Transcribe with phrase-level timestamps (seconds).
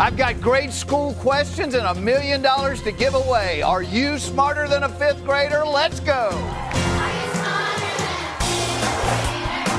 [0.00, 3.62] I've got grade school questions and a million dollars to give away.
[3.62, 5.64] Are you smarter than a fifth grader?
[5.64, 6.30] Let's go.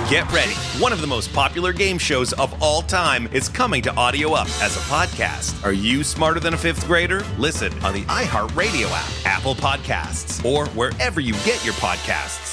[0.10, 0.54] Get ready.
[0.80, 4.48] One of the most popular game shows of all time is coming to Audio Up
[4.62, 5.64] as a podcast.
[5.66, 7.24] Are you smarter than a fifth grader?
[7.40, 12.53] Listen on the iHeartRadio app, Apple Podcasts, or wherever you get your podcasts.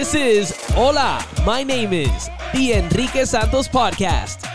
[0.00, 4.46] This is Hola, my name is The Enrique Santos Podcast.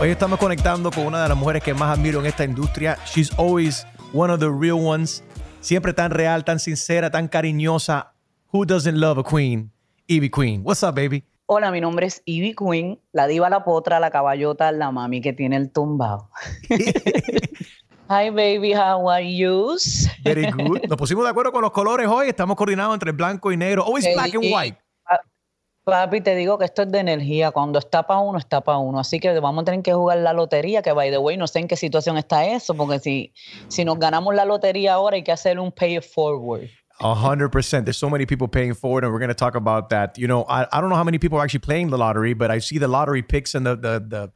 [0.00, 2.96] Hoy estamos conectando con una de las mujeres que más admiro en esta industria.
[3.04, 5.22] She's always one of the real ones.
[5.60, 8.14] Siempre tan real, tan sincera, tan cariñosa.
[8.50, 9.70] Who doesn't love a queen?
[10.08, 10.62] Evie Queen.
[10.64, 11.22] What's up, baby?
[11.44, 15.34] Hola, mi nombre es Ivy Queen, la diva, la potra, la caballota, la mami que
[15.34, 16.30] tiene el tumbao.
[18.08, 19.76] Hi, baby, how are you?
[20.22, 20.84] Very good.
[20.88, 22.28] Nos pusimos de acuerdo con los colores hoy.
[22.28, 23.84] Estamos coordinados entre blanco y negro.
[23.84, 24.78] Always black and white.
[25.82, 27.50] Papi, te digo que esto es de energía.
[27.50, 29.00] Cuando está para uno, está para uno.
[29.00, 31.58] Así que vamos a tener que jugar la lotería, que by the way, no sé
[31.58, 33.32] en qué situación está eso, porque si,
[33.66, 36.68] si nos ganamos la lotería ahora hay que hacer un pay it forward.
[37.00, 37.84] A hundred percent.
[37.86, 40.16] There's so many people paying forward, and we're going to talk about that.
[40.16, 42.50] You know, I, I don't know how many people are actually playing the lottery, but
[42.50, 44.32] I see the lottery picks and the the, the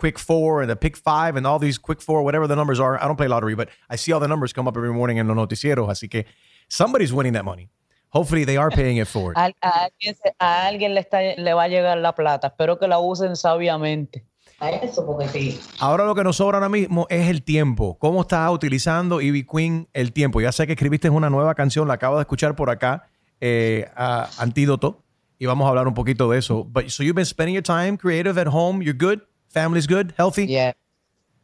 [0.00, 2.96] quick four and the pick five and all these quick four, whatever the numbers are.
[3.00, 5.28] I don't play lottery, but I see all the numbers come up every morning in
[5.28, 5.88] los noticieros.
[5.90, 6.24] Así que
[6.68, 7.68] somebody's winning that money.
[8.12, 9.36] Hopefully they are paying it forward.
[9.36, 12.48] A, a alguien, se- a alguien le, está, le va a llegar la plata.
[12.48, 14.24] Espero que la usen sabiamente.
[14.58, 15.60] A eso, porque sí.
[15.78, 17.96] Ahora lo que nos sobra ahora mismo es el tiempo.
[17.98, 20.40] ¿Cómo está utilizando Ivy Queen el tiempo?
[20.40, 23.04] Ya sé que escribiste una nueva canción, la acabo de escuchar por acá,
[23.40, 25.02] eh, a Antídoto,
[25.38, 26.64] y vamos a hablar un poquito de eso.
[26.64, 28.82] But so you've been spending your time creative at home.
[28.84, 29.20] You're good.
[29.50, 30.12] Family's good.
[30.16, 30.46] Healthy.
[30.46, 30.72] Yeah.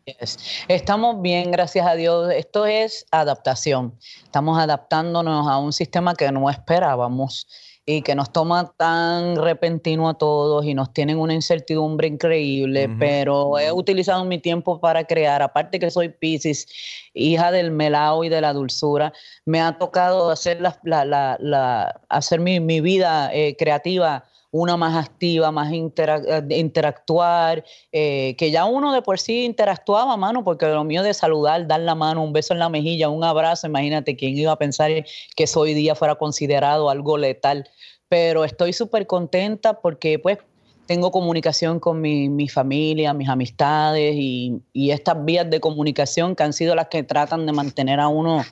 [0.06, 0.38] Yes.
[0.68, 2.32] Estamos bien, gracias a Dios.
[2.32, 3.92] Esto es adaptación.
[4.22, 7.48] Estamos adaptándonos a un sistema que no esperábamos
[7.84, 13.58] y que nos toma tan repentino a todos y nos tienen una incertidumbre increíble, pero
[13.58, 16.66] he utilizado mi tiempo para crear, aparte que soy Pisces,
[17.14, 19.12] hija del melao y de la dulzura,
[19.44, 24.76] me ha tocado hacer, la, la- la- la- hacer mi, mi vida eh, creativa una
[24.76, 30.66] más activa, más eh, interactuar, eh, que ya uno de por sí interactuaba, mano, porque
[30.66, 34.16] lo mío de saludar, dar la mano, un beso en la mejilla, un abrazo, imagínate
[34.16, 34.90] quién iba a pensar
[35.34, 37.68] que eso hoy día fuera considerado algo letal.
[38.08, 40.38] Pero estoy súper contenta porque pues
[40.86, 46.44] tengo comunicación con mi, mi familia, mis amistades y, y estas vías de comunicación que
[46.44, 48.44] han sido las que tratan de mantener a uno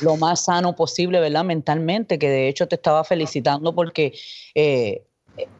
[0.00, 1.44] lo más sano posible, ¿verdad?
[1.44, 4.12] Mentalmente, que de hecho te estaba felicitando porque
[4.54, 5.05] eh,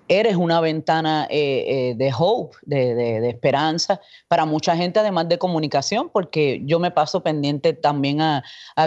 [0.08, 6.10] eres una ventana eh, eh, de hope, de, esperanza para mucha gente, además de comunicación,
[6.12, 8.42] porque yo me paso pendiente también a,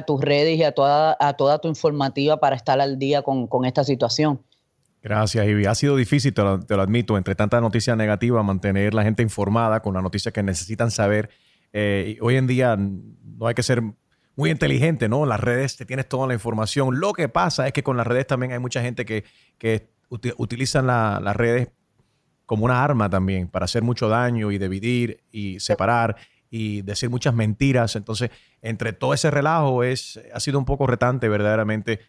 [0.06, 4.42] tus redes y a toda, tu informativa para estar al día con, esta situación.
[5.02, 5.66] Gracias, Ivy.
[5.66, 9.94] Ha sido difícil, te lo, admito, entre tanta noticia negativa, mantener la gente informada con
[9.94, 11.30] las noticias que necesitan saber.
[11.72, 13.82] Eh, hoy en día no hay que ser
[14.36, 15.26] muy inteligente, ¿no?
[15.26, 17.00] Las redes te tienes toda la información.
[17.00, 19.26] Lo que pasa es que con las redes también hay mucha gente que,
[19.58, 21.70] que uti- utilizan la- las redes
[22.46, 26.16] como una arma también para hacer mucho daño y dividir y separar
[26.50, 27.96] y decir muchas mentiras.
[27.96, 28.32] Entonces,
[28.62, 32.00] entre todo ese relajo es, ha sido un poco retante verdaderamente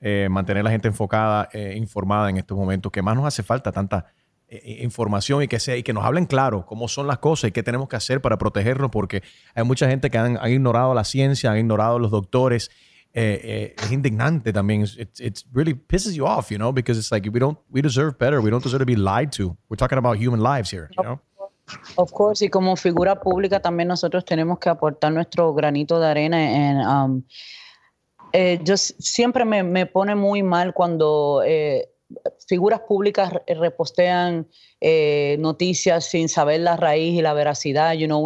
[0.00, 3.70] eh, mantener la gente enfocada, eh, informada en estos momentos, que más nos hace falta
[3.70, 4.06] tanta
[4.48, 7.52] eh, información y que, sea, y que nos hablen claro cómo son las cosas y
[7.52, 9.22] qué tenemos que hacer para protegernos, porque
[9.54, 12.70] hay mucha gente que han, han ignorado la ciencia, han ignorado los doctores.
[13.12, 14.82] Eh, eh, es indignante también.
[14.82, 18.16] It's, it's really pisses you off, you know, because it's like we don't, we deserve
[18.18, 18.40] better.
[18.40, 19.56] We don't deserve to be lied to.
[19.68, 21.20] We're talking about human lives here, you know.
[21.96, 26.38] Of course, y como figura pública también nosotros tenemos que aportar nuestro granito de arena
[26.52, 26.86] en...
[26.86, 27.22] um,
[28.32, 31.88] eh, yo siempre me, me pone muy mal cuando eh,
[32.46, 34.48] figuras públicas re- repostean
[34.80, 37.94] eh, noticias sin saber la raíz y la veracidad.
[37.94, 38.24] You know,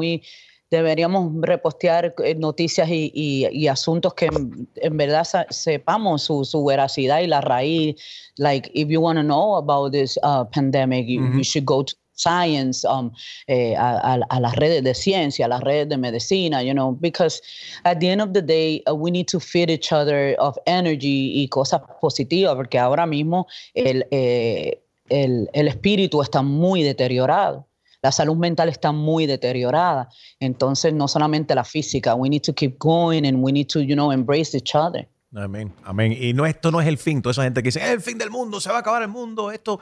[0.71, 6.65] deberíamos repostear eh, noticias y, y- y asuntos que en, en verdad sepamos su, su
[6.65, 7.97] veracidad y la raíz.
[8.39, 11.95] Like, if you want to know about this uh, pandemic, you, you should go to
[12.17, 13.11] science, um,
[13.49, 16.93] eh, a, a- a las redes de ciencia, a las redes de medicina, you know,
[17.01, 17.43] because
[17.85, 21.33] at the end of the day, uh, we need to feed each other of energy
[21.43, 27.67] y cosas positivas, porque ahora mismo el, eh, el, el espíritu está muy deteriorado.
[28.05, 30.11] La salud mental está muy deteriorada.
[30.39, 33.95] Entonces, no solamente la física, we need to keep going and we need to, you
[33.95, 35.09] know, embrace each other.
[35.35, 36.13] Amén, amén.
[36.13, 37.23] Y no, esto no es el fin.
[37.23, 39.09] Toda esa gente que dice, es el fin del mundo, se va a acabar el
[39.09, 39.81] mundo, esto.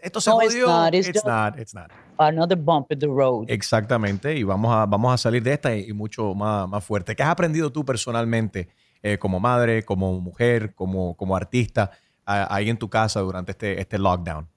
[0.00, 0.66] esto se No, it's jodió.
[0.68, 0.94] not.
[0.94, 1.90] It's It's not, it's not.
[2.16, 3.46] Another bump in the road.
[3.48, 7.16] Exactamente, y vamos a, vamos a salir de esta y, y mucho más, más fuerte.
[7.16, 8.68] ¿Qué has aprendido tú personalmente
[9.02, 11.90] eh, como madre, como mujer, como, como artista
[12.24, 14.48] ahí en tu casa durante este, este lockdown?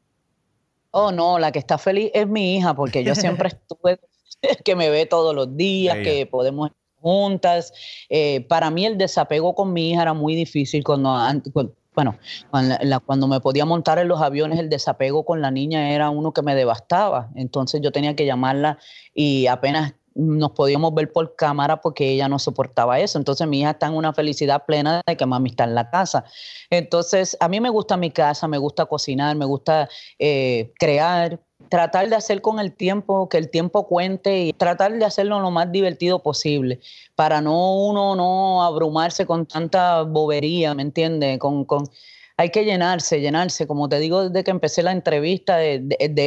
[0.92, 4.00] Oh, no, la que está feliz es mi hija, porque yo siempre estuve,
[4.64, 7.74] que me ve todos los días, que podemos estar juntas.
[8.10, 12.18] Eh, para mí el desapego con mi hija era muy difícil cuando, an- cu- bueno,
[12.50, 16.10] cuando, la- cuando me podía montar en los aviones, el desapego con la niña era
[16.10, 17.30] uno que me devastaba.
[17.36, 18.80] Entonces yo tenía que llamarla
[19.14, 23.18] y apenas nos podíamos ver por cámara porque ella no soportaba eso.
[23.18, 26.26] Entonces mi hija está en una felicidad plena de que mami está en la casa.
[26.70, 29.88] Entonces a mí me gusta mi casa, me gusta cocinar, me gusta
[30.18, 35.06] eh, crear, tratar de hacer con el tiempo, que el tiempo cuente y tratar de
[35.06, 36.80] hacerlo lo más divertido posible
[37.16, 41.40] para no uno no abrumarse con tanta bobería, ¿me entiendes?
[42.38, 43.66] Hay que llenarse, llenarse.
[43.68, 45.82] Como te digo desde que empecé la entrevista, de,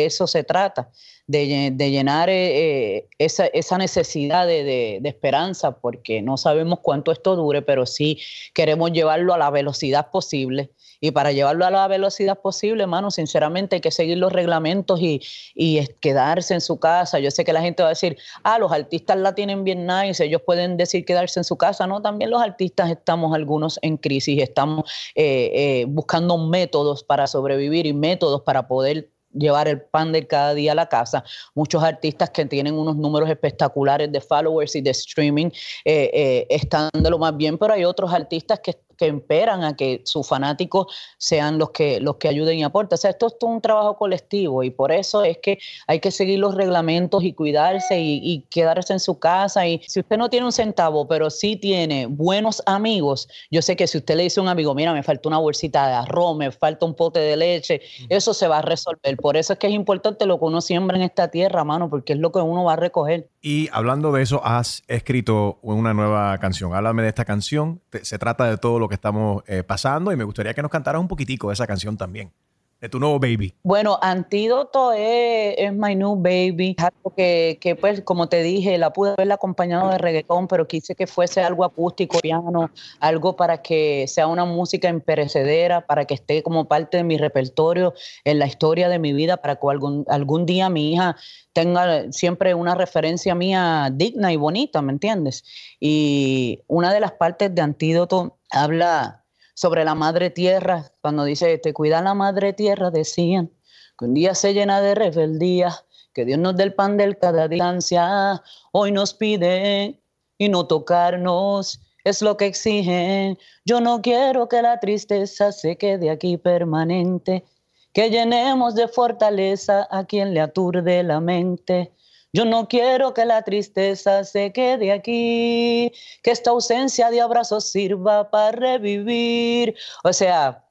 [0.06, 0.90] eso se trata,
[1.26, 7.12] de, lle- de llenar eh, eh, esa, esa necesidad de esperanza, porque no sabemos cuánto
[7.12, 8.18] esto dure, pero sí
[8.54, 10.70] queremos llevarlo a la velocidad posible.
[11.00, 15.22] Y para llevarlo a la velocidad posible, hermano, sinceramente hay que seguir los reglamentos y,
[15.54, 17.18] y quedarse en su casa.
[17.18, 20.24] Yo sé que la gente va a decir, ah, los artistas la tienen bien nice,
[20.24, 21.86] ellos pueden decir quedarse en su casa.
[21.86, 27.86] No, también los artistas estamos algunos en crisis, estamos eh, eh, buscando métodos para sobrevivir
[27.86, 31.24] y métodos para poder llevar el pan de cada día a la casa.
[31.54, 35.46] Muchos artistas que tienen unos números espectaculares de followers y de streaming
[35.84, 39.76] eh, eh, están de lo más bien, pero hay otros artistas que, que esperan a
[39.76, 42.94] que sus fanáticos sean los que, los que ayuden y aporten.
[42.94, 46.10] O sea, esto es todo un trabajo colectivo y por eso es que hay que
[46.10, 49.66] seguir los reglamentos y cuidarse y, y quedarse en su casa.
[49.66, 53.86] Y si usted no tiene un centavo, pero sí tiene buenos amigos, yo sé que
[53.86, 56.52] si usted le dice a un amigo, mira, me falta una bolsita de arroz, me
[56.52, 57.80] falta un pote de leche,
[58.10, 59.16] eso se va a resolver.
[59.16, 62.12] Por eso es que es importante lo que uno siembra en esta tierra, mano, porque
[62.12, 63.29] es lo que uno va a recoger.
[63.42, 66.74] Y hablando de eso, has escrito una nueva canción.
[66.74, 67.80] Háblame de esta canción.
[68.02, 71.00] Se trata de todo lo que estamos eh, pasando y me gustaría que nos cantaras
[71.00, 72.32] un poquitico de esa canción también.
[72.80, 73.54] De tu nuevo baby.
[73.62, 78.90] Bueno, Antídoto es, es My New Baby, algo que, que, pues como te dije, la
[78.90, 84.06] pude haberla acompañado de reggaetón, pero quise que fuese algo acústico, piano, algo para que
[84.08, 87.92] sea una música imperecedera, para que esté como parte de mi repertorio
[88.24, 91.16] en la historia de mi vida, para que algún, algún día mi hija
[91.52, 95.44] tenga siempre una referencia mía digna y bonita, ¿me entiendes?
[95.80, 99.19] Y una de las partes de Antídoto habla
[99.60, 103.50] sobre la madre tierra, cuando dice, te cuida la madre tierra, decían,
[103.98, 105.84] que un día se llena de rebeldía,
[106.14, 108.42] que Dios nos dé el pan del cada distancia,
[108.72, 110.00] hoy nos piden
[110.38, 113.36] y no tocarnos, es lo que exigen.
[113.66, 117.44] Yo no quiero que la tristeza se quede aquí permanente,
[117.92, 121.92] que llenemos de fortaleza a quien le aturde la mente.
[122.32, 125.92] Yo no quiero que la tristeza se quede aquí,
[126.22, 129.74] que esta ausencia de abrazos sirva para revivir.
[130.04, 130.64] O sea,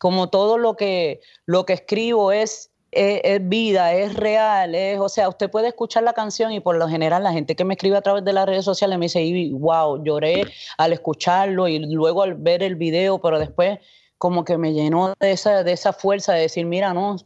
[0.00, 5.08] como todo lo que, lo que escribo es, es, es vida, es real, es, o
[5.08, 7.96] sea, usted puede escuchar la canción y por lo general la gente que me escribe
[7.96, 10.42] a través de las redes sociales me dice, "Y, wow, lloré
[10.78, 13.78] al escucharlo y luego al ver el video, pero después
[14.18, 17.16] como que me llenó de esa, de esa fuerza de decir, mira, no,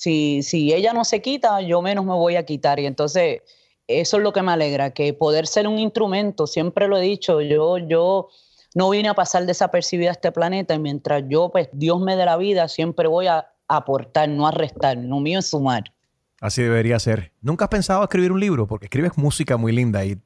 [0.00, 2.80] si, si ella no se quita, yo menos me voy a quitar.
[2.80, 3.42] Y entonces,
[3.86, 7.42] eso es lo que me alegra, que poder ser un instrumento, siempre lo he dicho,
[7.42, 8.28] yo, yo
[8.74, 12.24] no vine a pasar desapercibida a este planeta y mientras yo, pues Dios me dé
[12.24, 15.92] la vida, siempre voy a aportar, no a restar, lo mío es sumar.
[16.40, 17.32] Así debería ser.
[17.42, 18.66] ¿Nunca has pensado escribir un libro?
[18.66, 20.16] Porque escribes música muy linda y,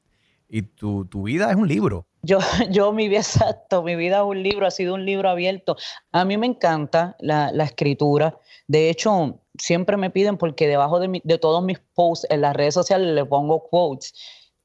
[0.49, 2.07] y tu, tu vida es un libro.
[2.21, 5.75] Yo, yo, mi vida, exacto, mi vida es un libro, ha sido un libro abierto.
[6.11, 8.37] A mí me encanta la, la escritura.
[8.67, 12.55] De hecho, siempre me piden porque debajo de, mi, de, todos mis posts en las
[12.55, 14.13] redes sociales le pongo quotes.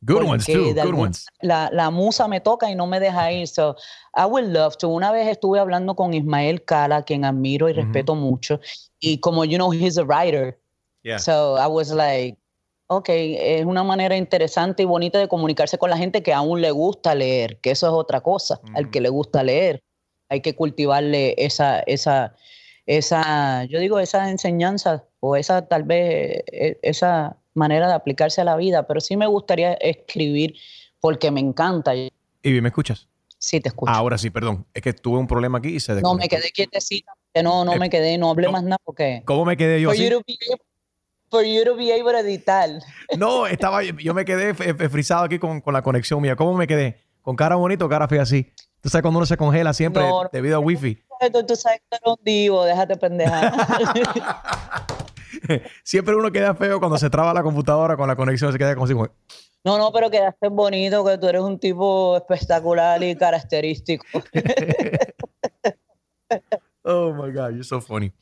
[0.02, 0.72] Good ones, too.
[0.74, 1.26] Good ones.
[1.42, 3.46] La, la, musa me toca y no me deja ir.
[3.46, 3.76] So,
[4.16, 4.88] I would love to.
[4.88, 7.84] Una vez estuve hablando con Ismael Cala, quien admiro y uh -huh.
[7.84, 8.60] respeto mucho.
[8.98, 10.58] Y como, you know, he's a writer.
[11.02, 11.18] Yeah.
[11.18, 12.39] So I was like,
[12.90, 16.72] ok, es una manera interesante y bonita de comunicarse con la gente que aún le
[16.72, 19.84] gusta leer, que eso es otra cosa, al que le gusta leer.
[20.28, 22.34] Hay que cultivarle esa, esa,
[22.86, 26.42] esa, yo digo, esa enseñanza o esa tal vez,
[26.82, 30.56] esa manera de aplicarse a la vida, pero sí me gustaría escribir
[30.98, 31.94] porque me encanta.
[31.94, 32.10] ¿Y
[32.42, 33.06] me escuchas?
[33.38, 33.92] Sí, te escucho.
[33.92, 34.66] Ahora sí, perdón.
[34.74, 36.08] Es que tuve un problema aquí y se desconectó.
[36.08, 37.12] No, me quedé quietecita.
[37.40, 39.22] No, no eh, me quedé, no hablé no, más nada porque...
[39.24, 40.02] ¿Cómo me quedé yo así?
[40.02, 40.64] You to be able,
[41.30, 42.68] for you to be able to editar.
[43.16, 46.36] No, estaba, yo me quedé frisado aquí con, con, la conexión mía.
[46.36, 47.00] ¿Cómo me quedé?
[47.22, 48.52] ¿Con cara bonito o cara fea así?
[48.80, 51.02] Tú sabes cuando uno se congela siempre no, debido a wifi.
[51.32, 53.52] Tú, tú sabes que eres un divo, déjate pendejar.
[55.84, 58.86] Siempre uno queda feo cuando se traba la computadora con la conexión, se queda como
[58.86, 58.94] si...
[58.94, 64.06] No, no, pero quedaste bonito, que tú eres un tipo espectacular y característico.
[66.84, 68.12] oh my God, you're so funny.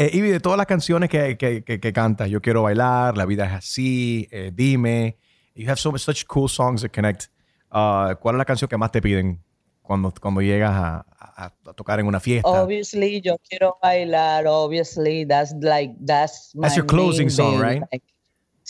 [0.00, 3.44] Eh, Ivy, de todas las canciones que, que, que, cantas, Yo Quiero Bailar, La Vida
[3.44, 5.18] es Así, eh, Dime,
[5.54, 7.26] you have so such cool songs that connect.
[7.70, 9.44] Uh, ¿Cuál es la canción que más te piden
[9.82, 12.48] cuando, cuando llegas a, a, tocar en una fiesta?
[12.48, 17.82] Obviously, Yo Quiero Bailar, obviously, that's like, that's my That's your closing song, right?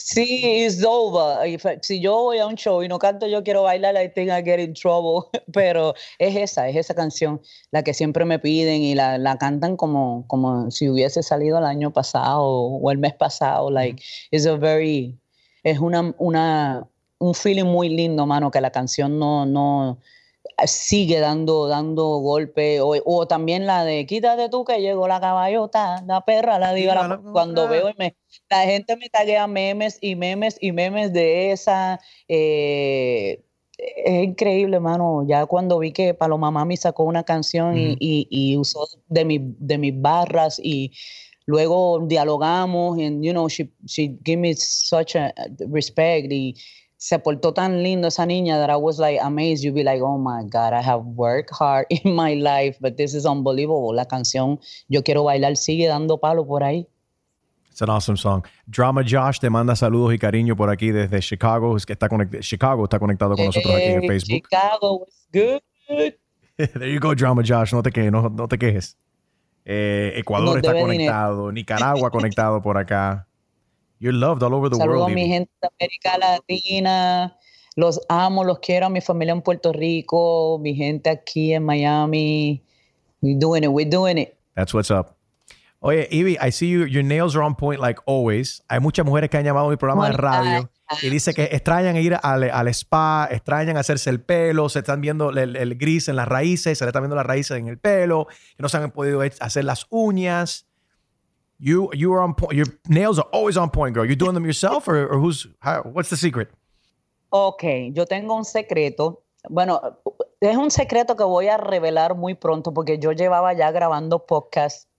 [0.05, 1.39] Sí, it's over.
[1.83, 4.43] Si yo voy a un show y no canto Yo Quiero Bailar, I think I
[4.43, 5.29] get in trouble.
[5.53, 7.41] Pero es esa, es esa canción
[7.71, 11.65] la que siempre me piden y la, la cantan como, como si hubiese salido el
[11.65, 13.71] año pasado o el mes pasado.
[13.71, 15.19] Like, it's a very,
[15.63, 16.89] es una, una,
[17.19, 19.99] un feeling muy lindo, mano, que la canción no, no,
[20.67, 22.79] sigue dando, dando golpe.
[22.83, 27.21] O, también la de quítate tú que llegó la caballota, la perra, la diva.
[27.33, 28.17] cuando veo y me,
[28.49, 32.01] la gente me taguea memes y memes y memes de esa.
[32.29, 33.43] Eh,
[33.79, 35.25] es increíble, mano.
[35.27, 39.79] Ya cuando vi que Paloma Mami sacó una canción y, y, usó de, mi, de
[39.79, 40.93] mis barras y
[41.47, 45.33] luego dialogamos and you know she she gave me such a
[45.71, 46.55] respect y
[47.01, 49.65] se portó tan lindo esa niña that I was like amazed.
[49.65, 53.15] You'd be like, oh my God, I have worked hard in my life, but this
[53.15, 53.95] is unbelievable.
[53.95, 56.87] La canción Yo Quiero Bailar sigue dando palo por ahí.
[57.71, 58.45] It's an awesome song.
[58.69, 61.75] Drama Josh te manda saludos y cariño por aquí desde Chicago.
[61.75, 64.43] Es que está conectado, Chicago está conectado con nosotros aquí en Facebook.
[64.43, 65.63] Chicago was good.
[66.59, 67.73] There you go, Drama Josh.
[67.73, 68.13] No te quejes.
[68.13, 68.99] No, no te quejes.
[69.65, 71.51] Eh, Ecuador está conectado.
[71.51, 73.27] Nicaragua conectado por acá.
[74.01, 75.13] You're loved all over the Saludo world.
[75.13, 77.37] a mi gente de América Latina.
[77.77, 82.65] Los amo, los quiero a mi familia en Puerto Rico, mi gente aquí en Miami.
[83.21, 84.37] We're doing it, we're doing it.
[84.55, 85.17] That's what's up.
[85.83, 88.63] Oye, Ivy, I see you, your nails are on point like always.
[88.69, 90.71] Hay muchas mujeres que han llamado a mi programa de radio
[91.03, 95.31] y dice que extrañan ir al, al, spa, extrañan hacerse el pelo, se están viendo
[95.31, 98.27] el, el, gris en las raíces, se le están viendo las raíces en el pelo,
[98.57, 100.67] que no se han podido hacer las uñas.
[101.61, 102.55] You you are on point.
[102.55, 104.07] Your nails are always on point, girl.
[104.07, 105.47] You doing them yourself, or, or who's?
[105.61, 106.49] How, what's the secret?
[107.31, 109.23] Ok, yo tengo un secreto.
[109.49, 109.81] Bueno,
[110.41, 114.90] es un secreto que voy a revelar muy pronto porque yo llevaba ya grabando podcast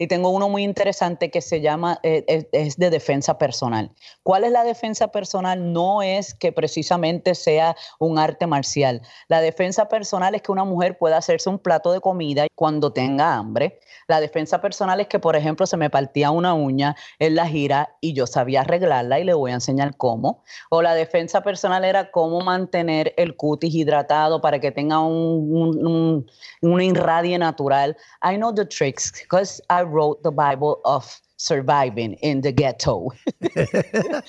[0.00, 3.90] y tengo uno muy interesante que se llama, eh, es, de defensa personal.
[4.22, 5.74] ¿Cuál es la defensa personal?
[5.74, 9.02] No es que precisamente sea un arte marcial.
[9.28, 13.34] La defensa personal es que una mujer pueda hacerse un plato de comida cuando tenga
[13.34, 13.78] hambre.
[14.08, 17.94] La defensa personal es que, por ejemplo, se me partía una uña en la gira
[18.00, 20.42] y yo sabía arreglarla y le voy a enseñar cómo.
[20.70, 25.86] O la defensa personal era cómo mantener el cutis hidratado para que tenga un, un,
[25.86, 26.30] un,
[26.62, 27.98] una irradie natural.
[28.22, 33.06] I know the tricks because I wrote the Bible of Surviving in the Ghetto.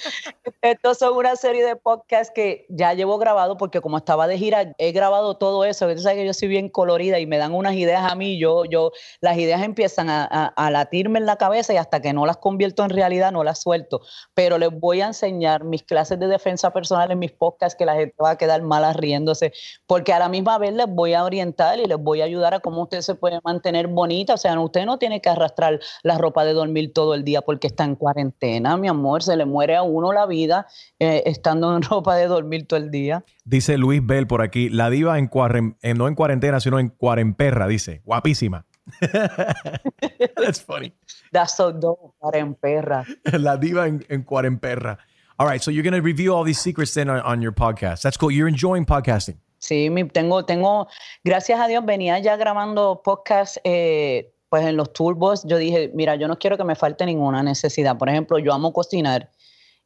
[0.61, 4.73] Estos son una serie de podcasts que ya llevo grabado porque como estaba de gira,
[4.77, 5.93] he grabado todo eso.
[5.93, 8.39] Tú sabes que yo soy bien colorida y me dan unas ideas a mí.
[8.39, 12.25] Yo, yo, las ideas empiezan a, a, latirme en la cabeza y hasta que no
[12.25, 13.99] las convierto en realidad no las suelto.
[14.33, 17.95] Pero les voy a enseñar mis clases de defensa personal en mis podcasts que la
[17.95, 19.51] gente va a quedar mala riéndose
[19.85, 22.61] porque a la misma vez les voy a orientar y les voy a ayudar a
[22.61, 24.35] cómo usted se puede mantener bonita.
[24.35, 27.67] O sea, usted no tiene que arrastrar la ropa de dormir todo el día porque
[27.67, 30.67] está en cuarentena, mi amor, se le muere a uno la vida
[30.99, 33.23] eh, estando en ropa de dormir todo el día.
[33.43, 35.29] Dice Luis Bell por aquí, la diva en,
[35.81, 38.65] eh, no en cuarentena, sino en cuaremperra, dice, guapísima.
[40.35, 40.93] That's funny.
[41.31, 43.05] That's so dope, cuaremperra.
[43.39, 44.97] la diva en, en cuaremperra.
[45.41, 48.03] All right, so you're going to review all these secrets then on, your podcast.
[48.03, 48.29] That's cool.
[48.29, 49.39] You're enjoying podcasting.
[49.57, 50.87] Sí, tengo, tengo,
[51.23, 56.17] gracias a Dios, venía ya grabando podcast eh, pues en los turbos yo dije, mira,
[56.17, 57.97] yo no quiero que me falte ninguna necesidad.
[57.97, 59.31] Por ejemplo, yo amo cocinar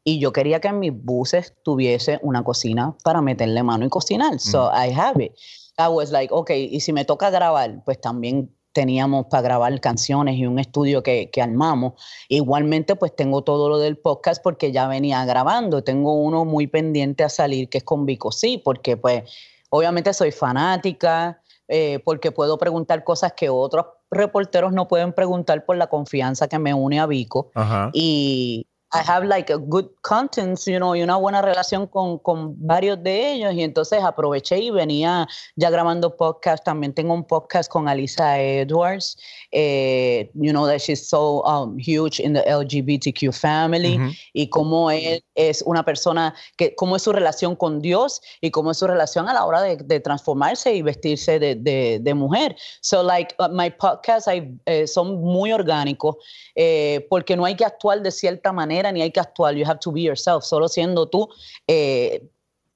[0.03, 4.39] y yo quería que en mis buses tuviese una cocina para meterle mano y cocinar.
[4.39, 5.33] So I have it.
[5.77, 10.35] I was like, ok, y si me toca grabar, pues también teníamos para grabar canciones
[10.35, 11.93] y un estudio que, que, armamos.
[12.27, 15.83] Igualmente, pues tengo todo lo del podcast porque ya venía grabando.
[15.83, 19.31] Tengo uno muy pendiente a salir que es con Vico, sí, porque pues
[19.69, 25.77] obviamente soy fanática, eh, porque puedo preguntar cosas que otros reporteros no pueden preguntar por
[25.77, 27.51] la confianza que me une a Vico.
[27.93, 32.55] Y I have like a good contents, you know, y una buena relación con, con
[32.65, 33.53] varios de ellos.
[33.53, 36.63] Y entonces aproveché y venía ya grabando podcast.
[36.63, 39.17] También tengo un podcast con Alisa Edwards.
[39.51, 43.99] Eh, you know that she's so um, huge in the LGBTQ family.
[44.33, 48.71] Y cómo él es una persona, que cómo es su relación con Dios y cómo
[48.71, 52.55] es su relación a la hora de, de transformarse y vestirse de, de, de, mujer.
[52.79, 56.15] So like uh, my podcast I, eh, son muy orgánicos
[56.55, 59.55] eh, porque no hay que actuar de cierta manera ni hay que actuar.
[59.55, 60.43] You have to be yourself.
[60.43, 61.29] Solo siendo tú
[61.67, 62.29] eh,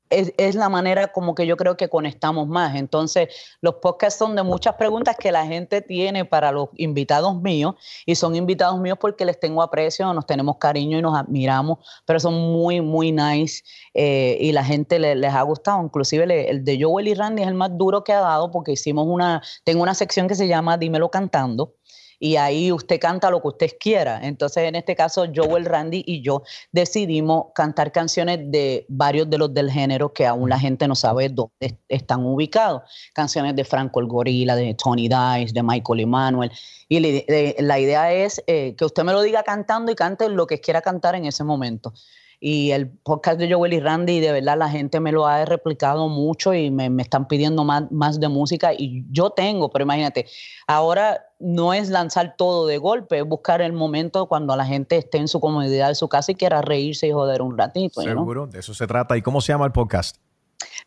[0.10, 2.76] es, es, la manera como que yo creo que conectamos más.
[2.76, 3.30] Entonces,
[3.62, 7.76] los podcasts son de muchas preguntas que la gente tiene para los invitados míos
[8.06, 12.20] y son invitados míos porque les tengo aprecio, nos tenemos cariño y nos admiramos, pero
[12.20, 13.64] son muy, muy nice
[13.94, 15.82] eh, y la gente le, les ha gustado.
[15.84, 18.72] Inclusive el, el de Joel y Randy es el más duro que ha dado porque
[18.72, 21.76] hicimos una, tengo una sección que se llama Dímelo Cantando
[22.20, 24.20] y ahí usted canta lo que usted quiera.
[24.22, 29.54] Entonces, en este caso, Joel, Randy y yo decidimos cantar canciones de varios de los
[29.54, 32.82] del género que aún la gente no sabe dónde están ubicados.
[33.14, 36.52] Canciones de Franco el Gorila, de Tony Dice, de Michael Emanuel.
[36.90, 40.60] Y la idea es eh, que usted me lo diga cantando y cante lo que
[40.60, 41.94] quiera cantar en ese momento
[42.40, 46.08] y el podcast de Joel y Randy, de verdad la gente me lo ha replicado
[46.08, 50.26] mucho y me, me, están pidiendo más, más de música y yo tengo, pero imagínate,
[50.66, 55.18] ahora no es lanzar todo de golpe, es buscar el momento cuando la gente esté
[55.18, 58.02] en su comodidad de su casa y quiera reírse y joder un ratito.
[58.02, 59.18] Seguro, de eso se trata.
[59.18, 60.18] ¿Y cómo se llama el podcast?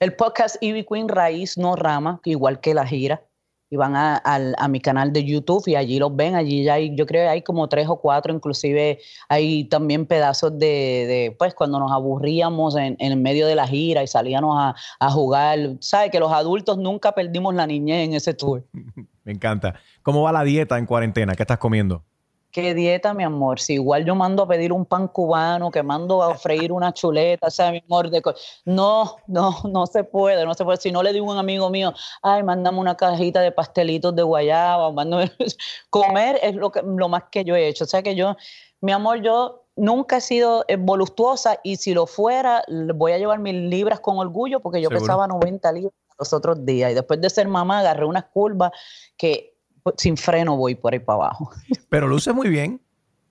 [0.01, 3.23] El podcast Ivy Queen Raíz No Rama, igual que la gira
[3.73, 6.95] y van a, a, mi canal de YouTube y allí los ven, allí ya hay,
[6.95, 8.99] yo creo que hay como tres o cuatro, inclusive
[9.31, 14.02] hay también pedazos de, de pues cuando nos aburríamos en, en, medio de la gira
[14.02, 16.11] y salíamos a, a jugar, ¿sabes?
[16.11, 18.62] Que los adultos nunca perdimos la niñez en ese tour.
[19.25, 19.76] Me encanta.
[20.02, 21.35] ¿Cómo va la dieta en cuarentena?
[21.35, 22.05] ¿Qué estás comiendo?
[22.53, 23.59] ¿Qué dieta, mi amor?
[23.61, 27.47] Si igual yo mando a pedir un pan cubano, que mando a freír una chuleta,
[27.47, 28.23] o sea, mi amor, de
[28.67, 30.77] no, no, no se puede, no se puede.
[30.77, 34.23] Si no le digo a un amigo mío, ay, mándame una cajita de pastelitos de
[34.23, 35.33] guayaba, mándame...
[35.91, 37.85] comer es lo, que, lo más que yo he hecho.
[37.85, 38.37] O sea que yo,
[38.83, 43.39] mi amor, yo nunca he sido eh, voluptuosa y si lo fuera, voy a llevar
[43.39, 47.31] mis libras con orgullo porque yo pesaba 90 libras los otros días y después de
[47.31, 48.73] ser mamá agarré unas curvas
[49.17, 49.52] que
[49.97, 51.51] sin freno voy por ahí para abajo.
[51.89, 52.81] Pero luce muy bien.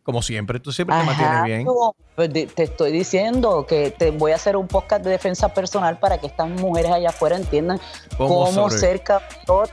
[0.04, 1.68] Como siempre, tú siempre te mantienes bien.
[2.16, 6.18] Pues te estoy diciendo que te voy a hacer un podcast de defensa personal para
[6.18, 7.80] que estas mujeres allá afuera entiendan
[8.18, 9.04] cómo, ser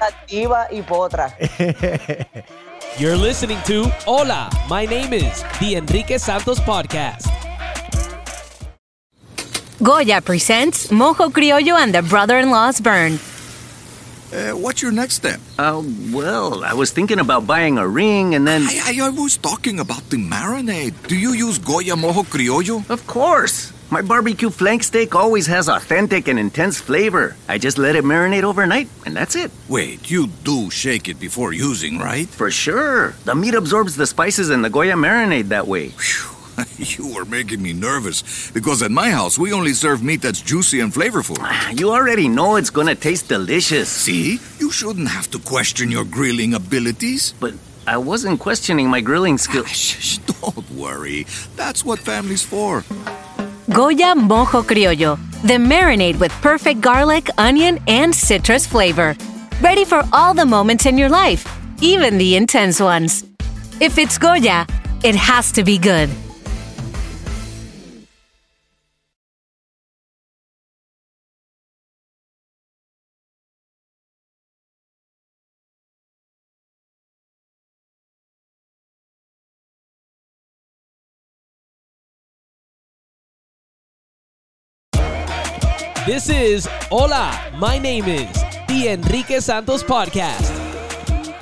[0.01, 1.35] activa y potra.
[2.99, 7.27] You're listening to Hola, my name is The Enrique Santos Podcast.
[9.81, 13.19] Goya presents Mojo Criollo and the Brother-in-Law's Burn.
[14.33, 15.41] Uh, what's your next step?
[15.59, 18.63] Uh, well, I was thinking about buying a ring and then.
[18.63, 20.95] I, I, I was talking about the marinade.
[21.09, 22.89] Do you use Goya Mojo Criollo?
[22.91, 23.73] Of course.
[23.91, 27.37] My barbecue flank steak always has authentic and intense flavor.
[27.49, 29.51] I just let it marinate overnight, and that's it.
[29.67, 32.29] Wait, you do shake it before using, right?
[32.29, 33.15] For sure.
[33.25, 35.89] The meat absorbs the spices in the Goya marinade that way.
[35.89, 36.38] Whew.
[36.79, 40.81] you are making me nervous because at my house we only serve meat that's juicy
[40.81, 41.39] and flavorful.
[41.79, 43.89] You already know it's gonna taste delicious.
[43.89, 44.39] See?
[44.59, 47.35] You shouldn't have to question your grilling abilities.
[47.41, 47.55] But
[47.87, 49.67] I wasn't questioning my grilling skills.
[49.67, 51.27] Ah, shh, don't worry.
[51.57, 52.85] That's what family's for.
[53.71, 59.17] Goya Mojo Criollo, the marinade with perfect garlic, onion, and citrus flavor.
[59.61, 61.47] Ready for all the moments in your life,
[61.83, 63.25] even the intense ones.
[63.81, 64.67] If it's Goya,
[65.05, 66.11] it has to be good.
[86.09, 88.33] This is Hola, my name is
[88.67, 90.51] The Enrique Santos Podcast.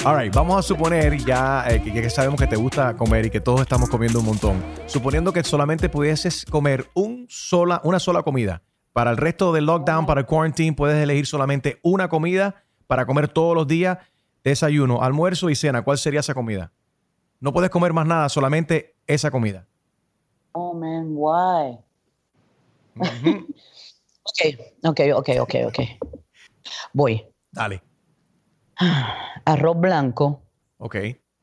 [0.04, 3.40] Alright, vamos a suponer ya eh, que, que, sabemos que te gusta comer y que
[3.40, 4.60] todos estamos comiendo un montón.
[4.86, 8.64] Suponiendo que solamente pudieses comer un sola, una sola comida.
[8.92, 13.28] Para el resto del lockdown, para el quarantine, puedes elegir solamente una comida para comer
[13.28, 13.98] todos los días.
[14.42, 15.82] Desayuno, almuerzo y cena.
[15.82, 16.72] ¿Cuál sería esa comida?
[17.38, 19.68] No puedes comer más nada, solamente esa comida.
[20.50, 21.78] Oh, man, why?
[22.96, 23.46] Mm -hmm.
[24.26, 25.78] Ok, ok, ok, ok, ok.
[26.92, 27.24] Voy.
[27.52, 27.82] Dale.
[29.44, 30.42] Arroz blanco.
[30.78, 30.96] Ok.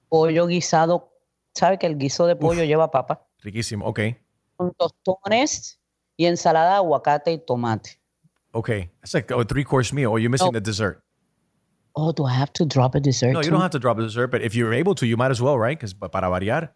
[0.09, 1.11] Pollo guisado.
[1.55, 3.27] ¿Sabe que el guiso de pollo Uf, lleva papa?
[3.39, 3.99] Riquísimo, ok.
[4.55, 5.79] Con tostones
[6.17, 7.99] y ensalada de aguacate y tomate.
[8.51, 8.91] Okay.
[9.01, 11.03] It's like a three course meal, or you're missing the dessert.
[11.95, 13.33] Oh, do I have to drop a dessert?
[13.33, 13.51] No, you too?
[13.51, 15.57] don't have to drop a dessert, but if you're able to, you might as well,
[15.57, 15.77] right?
[15.77, 16.73] Because para variar.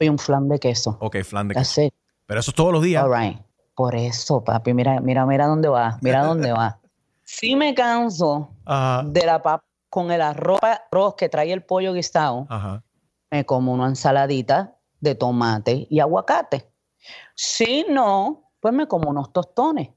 [0.00, 0.96] y un flan de queso.
[1.00, 1.86] Ok, flan de That's queso.
[1.86, 1.94] it.
[2.26, 3.04] Pero eso es todos los días.
[3.04, 3.38] All right.
[3.80, 6.78] Por eso, papi, mira, mira, mira dónde va, mira dónde va.
[7.24, 9.04] Si me canso Ajá.
[9.06, 12.84] de la papa con el arroz, arroz que trae el pollo guisado, Ajá.
[13.30, 16.70] me como una ensaladita de tomate y aguacate.
[17.34, 19.88] Si no, pues me como unos tostones.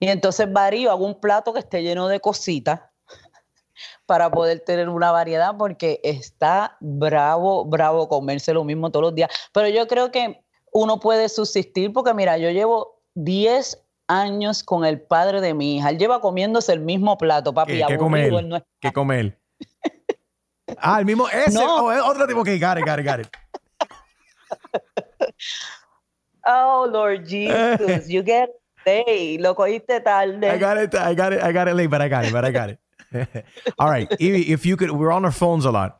[0.00, 2.80] Y entonces varío, hago un plato que esté lleno de cositas
[4.06, 9.30] para poder tener una variedad porque está bravo, bravo comerse lo mismo todos los días.
[9.52, 15.00] Pero yo creo que uno puede subsistir porque mira, yo llevo 10 años con el
[15.00, 15.90] padre de mi hija.
[15.90, 17.72] Él lleva comiéndose el mismo plato, papi.
[17.78, 18.44] ¿Qué, qué come aburrido, él?
[18.44, 19.36] él no es- ¿Qué come él?
[20.78, 21.28] Ah, el mismo.
[21.28, 21.52] Ese.
[21.52, 21.84] No.
[21.86, 22.40] Oh, es otro tipo.
[22.40, 23.28] Ok, got it, got it, got it.
[26.46, 28.50] Oh, Lord Jesus, you get
[28.84, 30.48] hey, lo cogiste tarde.
[30.48, 30.94] I got it.
[30.94, 31.42] I got it.
[31.42, 32.32] I got it late, but I got it.
[32.32, 32.78] But I got it.
[33.78, 34.08] all right.
[34.18, 35.99] Evie, if you could, we're on our phones a lot,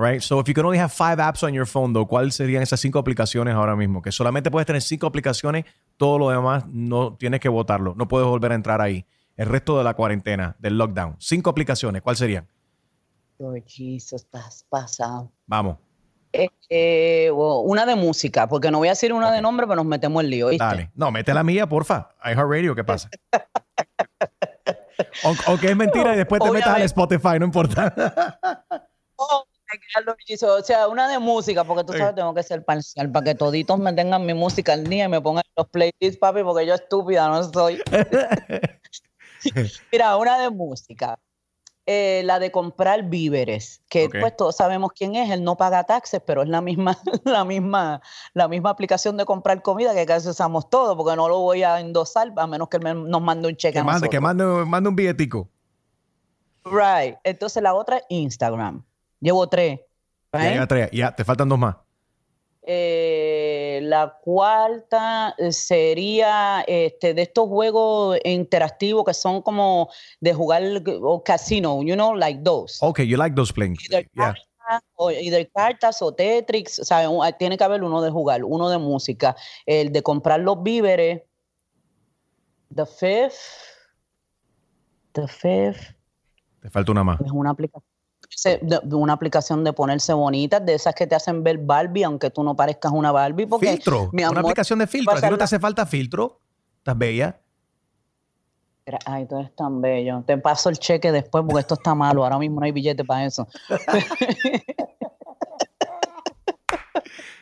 [0.00, 0.20] right?
[0.20, 2.80] So if you could only have five apps on your phone, though, ¿cuáles serían esas
[2.80, 4.00] cinco aplicaciones ahora mismo?
[4.02, 5.64] Que solamente puedes tener cinco aplicaciones,
[5.96, 7.94] todo lo demás no tienes que votarlo.
[7.96, 9.04] No puedes volver a entrar ahí.
[9.36, 11.16] El resto de la cuarentena, del lockdown.
[11.18, 12.48] Cinco aplicaciones, ¿cuáles serían?
[13.38, 15.30] Lord Jesus, estás pasado.
[15.46, 15.76] Vamos,
[16.32, 19.76] Eh, eh, well, una de música, porque no voy a decir una de nombre, pero
[19.76, 20.48] nos metemos en lío.
[20.48, 20.64] ¿viste?
[20.64, 20.90] dale.
[20.94, 22.10] No, mete la mía, porfa.
[22.24, 23.08] iHeartRadio, ¿qué pasa?
[25.24, 26.82] O, o que es mentira y después te metas al.
[26.82, 27.94] Spotify, no importa.
[29.22, 29.59] Oh, my God, Lord Jesus.
[30.42, 33.78] O sea, una de música, porque tú sabes, tengo que ser parcial para que toditos
[33.78, 37.28] me tengan mi música al día y me pongan los playlists, papi, porque yo estúpida
[37.28, 37.80] no soy.
[39.92, 41.18] Mira, una de música.
[41.86, 46.22] Eh, la de comprar víveres, que pues todos sabemos quién es, él no paga taxes,
[46.24, 48.00] pero es la misma, la misma,
[48.32, 51.80] la misma aplicación de comprar comida que casi usamos todos, porque no lo voy a
[51.80, 54.44] endosar a menos que él me- nos mande un cheque que a mande, que mande,
[54.44, 55.48] mande un billetico.
[56.64, 57.16] Right.
[57.24, 58.84] Entonces la otra es Instagram.
[59.20, 59.80] Llevo tres.
[60.32, 60.54] Ya, right?
[60.54, 60.90] ya, tres.
[60.92, 61.76] Ya, te faltan dos más.
[62.62, 70.62] Eh, la cuarta sería este, de estos juegos interactivos que son como de jugar
[71.02, 72.78] o casino, you know, like those.
[72.84, 73.76] Okay, you like those playing.
[73.88, 74.34] Either Yeah.
[74.68, 78.44] cartas o, either cartas o Tetris, o sea, un- tiene que haber uno de jugar,
[78.44, 79.34] uno de música,
[79.66, 81.22] el de comprar los víveres.
[82.72, 83.40] The Fifth.
[85.12, 85.96] The Fifth
[86.60, 87.20] Te falta una más.
[87.20, 87.89] es una aplicación.
[88.62, 92.30] De- de una aplicación de ponerse bonitas, de esas que te hacen ver Barbie, aunque
[92.30, 93.46] tú no parezcas una Barbie.
[93.46, 94.08] Porque, Filtro.
[94.12, 95.16] mi una aplicación de filtro.
[95.16, 96.40] ¿A ti no te hace falta filtro?
[96.78, 97.40] ¿Estás bella?
[99.04, 100.24] Ay, tú eres tan bello.
[100.26, 102.24] Te paso el cheque después porque esto está malo.
[102.24, 103.46] Ahora mismo no hay billete para eso.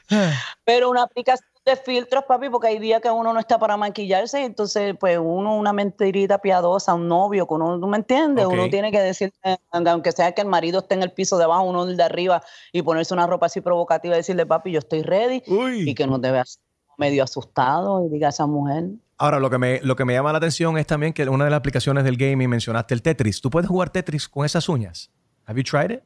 [0.65, 4.41] Pero una aplicación de filtros, papi, porque hay días que uno no está para maquillarse,
[4.41, 8.47] y entonces, pues, uno, una mentirita piadosa, un novio, que uno, ¿tú me entiendes?
[8.47, 8.53] Ok.
[8.53, 9.33] Uno tiene que decir,
[9.71, 12.43] aunque sea que el marido esté en el piso de abajo, uno el de arriba,
[12.73, 15.91] y ponerse una ropa así provocativa y decirle, papi, yo estoy ready, Uy.
[15.91, 16.61] y que no te veas
[16.97, 18.85] medio asustado y diga a esa mujer.
[19.19, 21.51] Ahora, lo que, me, lo que me llama la atención es también que una de
[21.51, 23.41] las aplicaciones del gaming mencionaste el Tetris.
[23.41, 25.11] ¿Tú puedes jugar Tetris con esas uñas?
[25.47, 26.03] Have you tried it?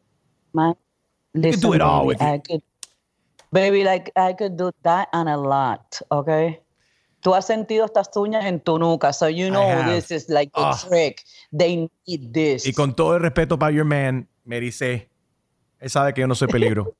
[0.52, 0.74] Man,
[1.34, 2.18] can do it all with
[3.52, 6.60] baby, like I could do that and a lot, okay?
[7.22, 10.60] Tú has sentido estas uñas en tu nuca, so you know this is like the
[10.62, 10.76] Ah.
[10.88, 11.22] trick.
[11.52, 12.66] They need this.
[12.66, 15.08] Y con todo el respeto para your man, me dice,
[15.78, 16.96] él sabe que yo no soy peligro.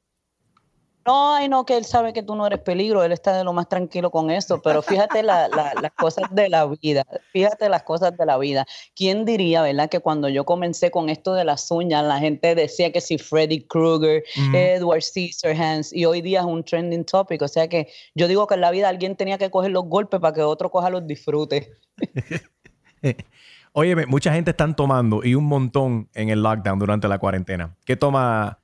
[1.05, 3.53] No, ay, no, que él sabe que tú no eres peligro, él está de lo
[3.53, 7.83] más tranquilo con eso, pero fíjate la- la- las cosas de la vida, fíjate las
[7.83, 8.67] cosas de la vida.
[8.95, 12.93] ¿Quién diría, verdad, que cuando yo comencé con esto de las uñas, la gente decía
[12.93, 14.57] que si Freddy Krueger, Ujú.
[14.57, 18.55] Edward Scissorhands, y hoy día es un trending topic, o sea que yo digo que
[18.55, 21.69] en la vida alguien tenía que coger los golpes para que otro coja los disfrutes.
[23.73, 27.75] Óyeme, mucha gente están tomando y un montón en el lockdown durante la cuarentena.
[27.85, 28.61] ¿Qué toma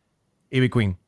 [0.51, 0.99] Ivy Queen?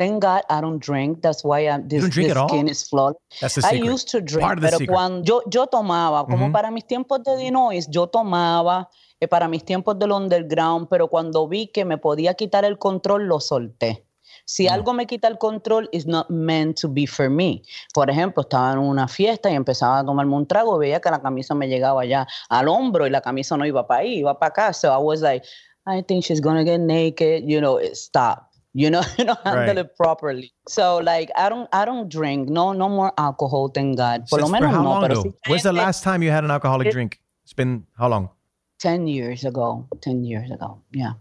[0.00, 1.20] Thank God I don't drink.
[1.20, 3.20] That's why I'm, this, skin is flawless.
[3.38, 4.88] That's the I used to drink, pero secret.
[4.88, 6.52] cuando yo, yo tomaba, como Ujú.
[6.52, 8.88] para mis tiempos de Dinois, yo tomaba
[9.20, 13.26] eh, para mis tiempos del underground, pero cuando vi que me podía quitar el control,
[13.28, 14.06] lo solté.
[14.46, 14.72] Si Mm.
[14.72, 17.60] algo me quita el control, it's not meant to be for me.
[17.92, 21.20] Por ejemplo, estaba en una fiesta y empezaba a tomarme un trago, veía que la
[21.20, 24.48] camisa me llegaba ya al hombro y la camisa no iba para ahí, iba para
[24.48, 24.72] acá.
[24.72, 25.44] So I was like,
[25.86, 27.44] I think she's gonna get naked.
[27.44, 28.49] You know, it- stop.
[28.72, 29.78] You know, you know, handle Right.
[29.78, 30.52] it properly.
[30.68, 32.48] So like, I don't, I don't drink.
[32.48, 33.68] No, no more alcohol.
[33.68, 34.28] Thank God.
[34.28, 34.88] Por lo Since- for menos how no.
[34.90, 35.22] long, Pero though?
[35.24, 37.20] sí, When's the last time you had an alcoholic It- drink?
[37.44, 38.30] It's been how long?
[38.78, 39.88] Ten years ago.
[40.00, 40.80] Ten years ago.
[40.92, 41.14] Yeah.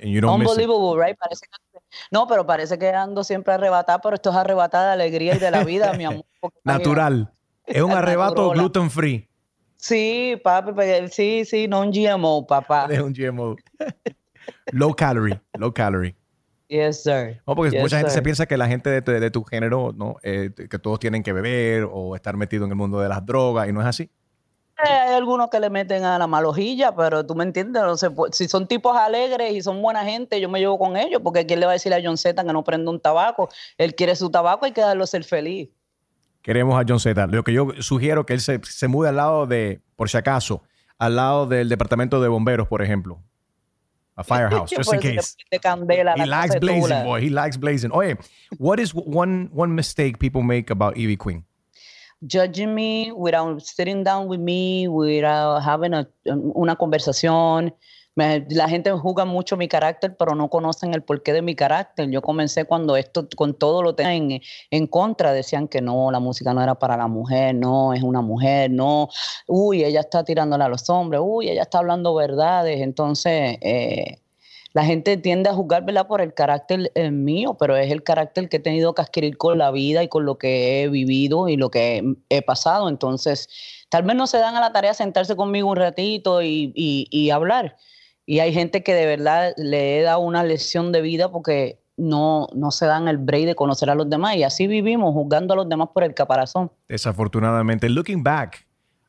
[0.00, 0.52] And you don't miss it.
[0.52, 1.16] Unbelievable, right?
[1.18, 1.80] Parece que,
[2.12, 5.50] no, pero parece que ando siempre arrebatada, pero esto es arrebatada de alegría y de
[5.50, 6.24] la vida, mi amor.
[6.64, 7.32] Natural.
[7.66, 9.28] Es un arrebato gluten free.
[9.76, 12.86] Sí, papi, porque- sí, sí, non GMO, papá.
[12.90, 13.56] Es un GMO.
[14.72, 15.38] low calorie.
[15.58, 16.14] Low calorie.
[16.68, 17.40] Yes, sir.
[17.46, 19.92] No, porque Yes, mucha gente se piensa que la gente de, tu- de tu género,
[19.96, 20.16] ¿no?
[20.22, 23.68] Eh, que todos tienen que beber o estar metido en el mundo de las drogas
[23.68, 24.10] y no es así.
[24.84, 28.10] Eh, Hay algunos que le meten a la malojilla, pero tú me entiendes, no se
[28.10, 31.46] puede- si son tipos alegres y son buena gente, yo me llevo con ellos, porque
[31.46, 33.48] ¿quién le va a decir a John Z que no prenda un tabaco?
[33.78, 35.70] Él quiere su tabaco, hay que darlo ser feliz.
[36.42, 37.26] Queremos a John Z.
[37.28, 40.62] Lo que yo sugiero que él se, se mude al lado de, por si acaso,
[40.98, 43.20] al lado del departamento de bomberos, por ejemplo.
[44.18, 45.36] A firehouse, just in Por eso le case.
[45.48, 47.20] pone candela a He likes blazing, boy.
[47.20, 47.92] He likes blazing.
[47.92, 48.16] Oye,
[48.58, 51.44] what is one, one mistake people make about Evie Queen?
[52.26, 57.70] judging me without sitting down with me, without having a- una conversación.
[58.18, 62.10] La gente juzga mucho mi carácter, pero no conocen el porqué de mi carácter.
[62.10, 64.40] Yo comencé cuando esto, con todo lo tenían en,
[64.72, 68.20] en contra, decían que no, la música no era para la mujer, no, es una
[68.20, 69.08] mujer, no,
[69.46, 72.80] uy, ella está tirándole a los hombres, uy, ella está hablando verdades.
[72.80, 74.18] Entonces, eh,
[74.72, 76.08] la gente tiende a juzgar, ¿verdad?
[76.08, 79.58] Por el carácter eh, mío, pero es el carácter que he tenido que adquirir con
[79.58, 82.88] la vida y con lo que he vivido y lo que he, pasado.
[82.88, 83.48] Entonces,
[83.90, 87.76] tal vez no se dan a la tarea de sentarse conmigo un ratito y hablar.
[88.30, 92.46] Y hay gente que de verdad le he dado una lección de vida porque no,
[92.54, 94.36] no se dan el break de conocer a los demás.
[94.36, 96.70] Y así vivimos, juzgando a los demás por el caparazón.
[96.90, 98.66] Desafortunadamente, looking back,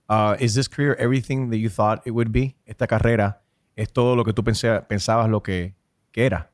[0.07, 2.55] uh, is this career everything that you thought it would be?
[2.65, 3.41] Esta carrera
[3.75, 5.75] es todo lo que tú pensé- pensabas lo que,
[6.13, 6.49] que era.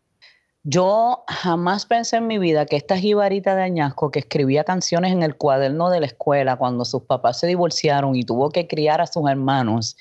[0.63, 5.21] Yo jamás pensé en mi vida que esta jibarita de añasco que escribía canciones en
[5.21, 9.05] el cuaderno de la escuela cuando sus papás se divorciaron y tuvo que criar a
[9.05, 9.95] sus hermanos,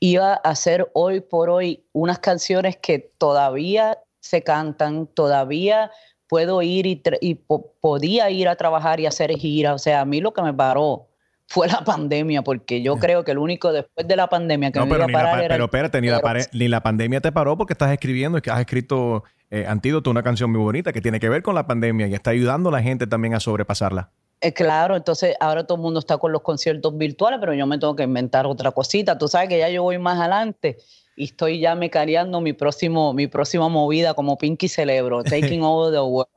[0.00, 5.90] iba a hacer hoy por hoy unas canciones que todavía se cantan, todavía
[6.26, 9.74] puedo ir y, tra- y po- podía ir a trabajar y hacer gira.
[9.74, 11.08] O sea, a mí lo que me paró
[11.46, 14.86] fue la pandemia, porque yo creo que el único después de la pandemia que No,
[14.86, 17.20] me pero, iba a la, parar pa- era pero espérate, ni la, ni la pandemia
[17.20, 20.92] te paró porque estás escribiendo y que has escrito eh, Antídoto, una canción muy bonita
[20.92, 23.40] que tiene que ver con la pandemia y está ayudando a la gente también a
[23.40, 24.10] sobrepasarla.
[24.42, 27.78] Eh, claro, entonces ahora todo el mundo está con los conciertos virtuales, pero yo me
[27.78, 29.18] tengo que inventar otra cosita.
[29.18, 30.78] Tú sabes que ya yo voy más adelante
[31.14, 36.00] y estoy ya mecareando mi próximo, mi próxima movida como Pinky Celebro, Taking Over the
[36.00, 36.30] World.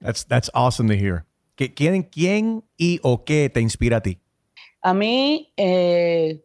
[0.00, 1.26] That's, that's awesome to hear.
[1.56, 4.18] ¿Qui- ¿Quién, ¿Quién y o qué te inspira a ti?
[4.80, 6.42] A mí eh,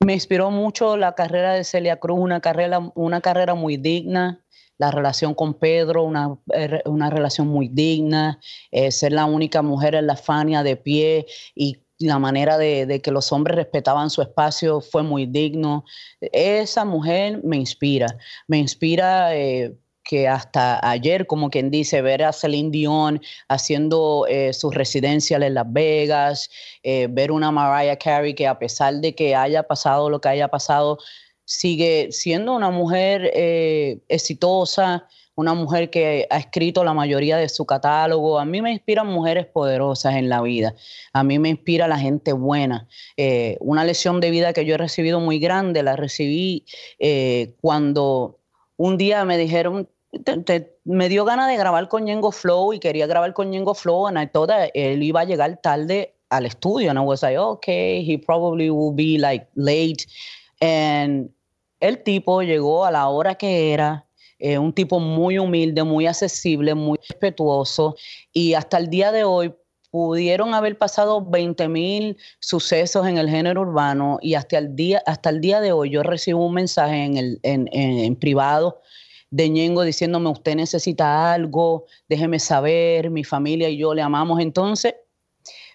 [0.00, 4.39] me inspiró mucho la carrera de Celia Cruz, una carrera, una carrera muy digna,
[4.80, 8.40] la relación con Pedro, una, eh, una relación muy digna,
[8.70, 13.10] eh, ser la única mujer en la Fania de pie y la manera de, que
[13.10, 15.84] los hombres respetaban su espacio fue muy digno.
[16.32, 18.06] Esa mujer me inspira,
[18.48, 24.54] me inspira eh, que hasta ayer, como quien dice, ver a Celine Dion haciendo eh,
[24.54, 26.48] su residencia en Las Vegas,
[26.82, 30.96] ver una Mariah Carey que a pesar de que haya pasado lo que haya pasado,
[31.50, 37.66] sigue siendo una mujer eh, exitosa, una mujer que ha escrito la mayoría de su
[37.66, 38.38] catálogo.
[38.38, 40.76] A mí me inspiran mujeres poderosas en la vida.
[41.12, 42.86] A mí me inspira la gente buena.
[43.16, 46.66] Eh, una lección de vida que yo he recibido muy grande, la recibí
[47.00, 48.38] eh, cuando
[48.76, 49.88] un día me dijeron,
[50.24, 54.06] te- me dio ganas de grabar con Ñengo Flow y quería grabar con Ñengo Flow
[54.32, 58.16] thought that él iba a llegar tarde al estudio and I was like, okay, he
[58.18, 60.06] probably will be like late.
[60.60, 61.30] And
[61.80, 64.06] el tipo llegó a la hora que era,
[64.38, 67.96] eh, un tipo muy humilde, muy accesible, muy respetuoso
[68.32, 69.54] y hasta el día de hoy
[69.90, 75.30] pudieron haber pasado 20 mil sucesos en el género urbano y hasta el día, hasta
[75.30, 78.80] el día de hoy yo recibo un mensaje en, el, en, en- privado
[79.30, 84.40] de Ñengo diciéndome usted necesita algo, déjeme saber, mi familia y yo le amamos.
[84.40, 84.94] Entonces,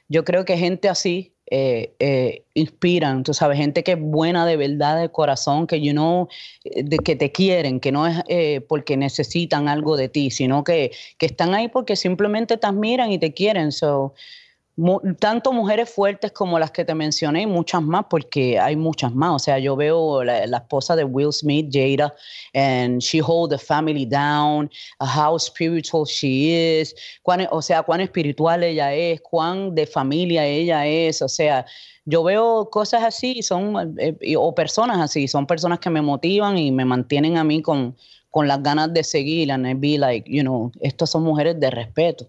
[0.07, 4.57] yo creo que gente así eh, eh, inspiran, tú sabes, gente que es buena de
[4.57, 6.27] verdad, de corazón, que you know,
[6.63, 10.63] eh, de que te quieren, que no es eh, porque necesitan algo de ti, sino
[10.63, 13.71] que, que están ahí porque simplemente te admiran y te quieren.
[13.71, 14.13] So,
[15.19, 19.35] tanto mujeres fuertes como las que te mencioné y muchas más, porque hay muchas más.
[19.35, 22.13] O sea, yo veo la, la esposa de Will Smith, Jada,
[22.53, 28.01] and she hold the family down, uh, how spiritual she is, cuán, o sea, cuán
[28.01, 31.21] espiritual ella es, cuán de familia ella es.
[31.21, 31.65] O sea,
[32.03, 36.71] yo veo cosas así, son, eh, o personas así, son personas que me motivan y
[36.71, 37.95] me mantienen a mí con,
[38.29, 41.71] con las ganas de seguir, and I be like, you know, estas son mujeres de
[41.71, 42.27] respeto.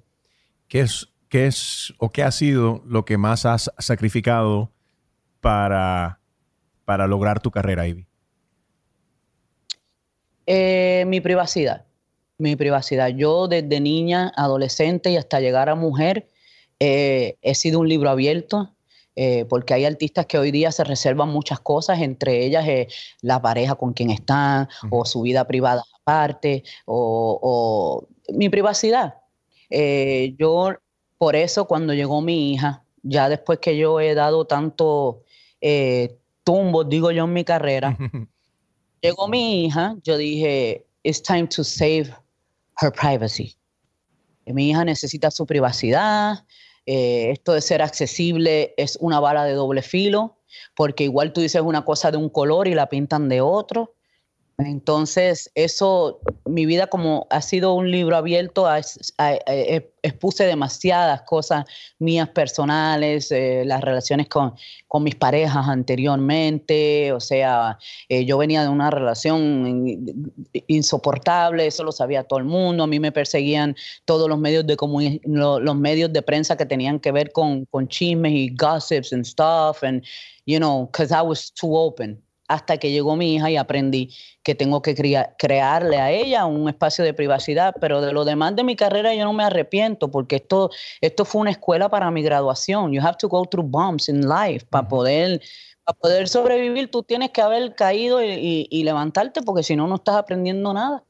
[0.68, 4.72] ¿Qué es, qué es o qué ha sido lo que más has sacrificado
[5.40, 6.20] para,
[6.84, 8.06] para lograr tu carrera, Ivy?
[10.46, 11.86] Eh, mi privacidad,
[12.38, 13.08] mi privacidad.
[13.08, 16.28] Yo desde niña, adolescente y hasta llegar a mujer,
[16.78, 18.72] eh, he sido un libro abierto.
[19.18, 22.66] eh, porque hay artistas que hoy día se reservan muchas cosas, entre ellas
[23.22, 29.14] la pareja con quien están, o su vida privada aparte, o, mi privacidad.
[30.36, 30.74] Yo,
[31.18, 35.22] por eso, cuando llegó mi hija, ya después que yo he dado tanto
[36.44, 37.96] tumbo, digo yo, en mi carrera,
[39.02, 42.14] llegó mi hija, yo dije, it's time to save
[42.80, 43.56] her privacy.
[44.46, 46.44] Mi hija necesita su privacidad,
[46.86, 50.38] eh, esto de ser accesible es una bala de doble filo,
[50.76, 53.94] porque igual tú dices una cosa de un color y la pintan de otro.
[54.58, 58.66] Entonces, eso, mi vida como ha sido un libro abierto,
[60.02, 61.66] expuse demasiadas cosas
[61.98, 64.54] mías personales, eh, las relaciones con,
[64.88, 69.94] con, mis parejas anteriormente, o sea, eh, yo venía de una relación
[70.68, 74.76] insoportable, eso lo sabía todo el mundo, a mí me perseguían todos los medios de
[75.26, 79.82] los medios de prensa que tenían que ver con, con chismes y gossips and stuff,
[79.82, 80.02] and,
[80.46, 84.54] you know, because I was too open hasta que llegó mi hija y aprendí que
[84.54, 84.94] tengo que
[85.38, 89.24] crearle a ella un espacio de privacidad, pero de lo demás de mi carrera yo
[89.24, 92.92] no me arrepiento porque esto, esto fue una escuela para mi graduación.
[92.92, 95.40] You have to go through bumps in life para poder,
[95.84, 96.90] para poder sobrevivir.
[96.90, 101.02] Tú tienes que haber caído y, y levantarte porque si no, no estás aprendiendo nada.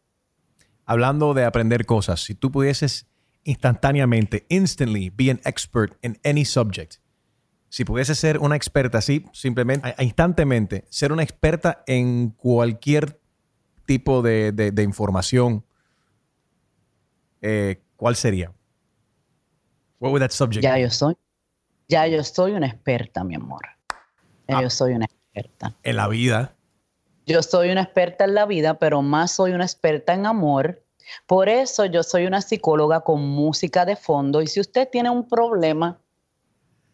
[0.84, 3.06] Hablando de aprender cosas, si tú pudieses
[3.46, 6.98] instantáneamente, instantly, be an expert in any subject,
[7.68, 13.20] si pudiese ser una experta así, simplemente, instantemente, ser una experta en cualquier
[13.86, 15.64] tipo de, información,
[17.40, 18.52] eh, ¿cuál sería?
[19.98, 21.16] What would that subject ya yo soy.
[21.88, 23.62] Ya yo soy una experta, mi amor.
[24.48, 24.62] Ya ah.
[24.62, 25.74] yo soy una experta.
[25.82, 26.54] En la vida.
[27.26, 30.82] Yo soy una experta en la vida, pero más soy una experta en amor.
[31.26, 34.42] Por eso yo soy una psicóloga con música de fondo.
[34.42, 36.00] Y si usted tiene un problema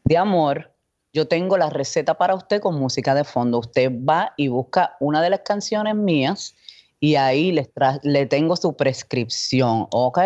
[0.05, 0.73] de amor,
[1.13, 3.59] yo tengo la receta para usted con música de fondo.
[3.59, 6.55] Usted va y busca una de las canciones mías
[7.01, 7.71] y ahí le,
[8.03, 10.19] le tengo su prescripción, ¿ok?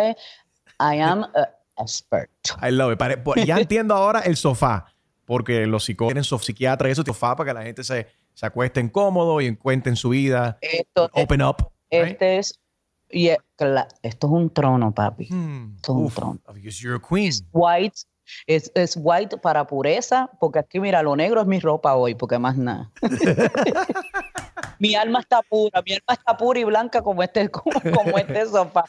[0.78, 1.46] I am an
[1.78, 2.30] expert.
[2.62, 3.44] I love it.
[3.44, 4.86] Ya entiendo ahora el sofá,
[5.24, 8.46] porque los psicólogos tienen su psiquiatra y eso, sofá para que la gente se, se
[8.46, 10.58] acueste cómodo y encuentren su vida.
[11.12, 11.56] open up.
[11.90, 12.60] Este es
[13.08, 13.66] y esto
[14.02, 15.28] es un trono, papi.
[15.30, 15.76] Hmm.
[15.76, 16.40] esto es un trono.
[16.56, 17.32] You're a queen.
[17.52, 18.00] white
[18.46, 22.38] es, es white para pureza, porque aquí, mira, lo negro es mi ropa hoy, porque
[22.38, 22.90] más nada.
[24.78, 28.84] mi alma está pura, mi alma está pura y blanca como este, como, este sofá.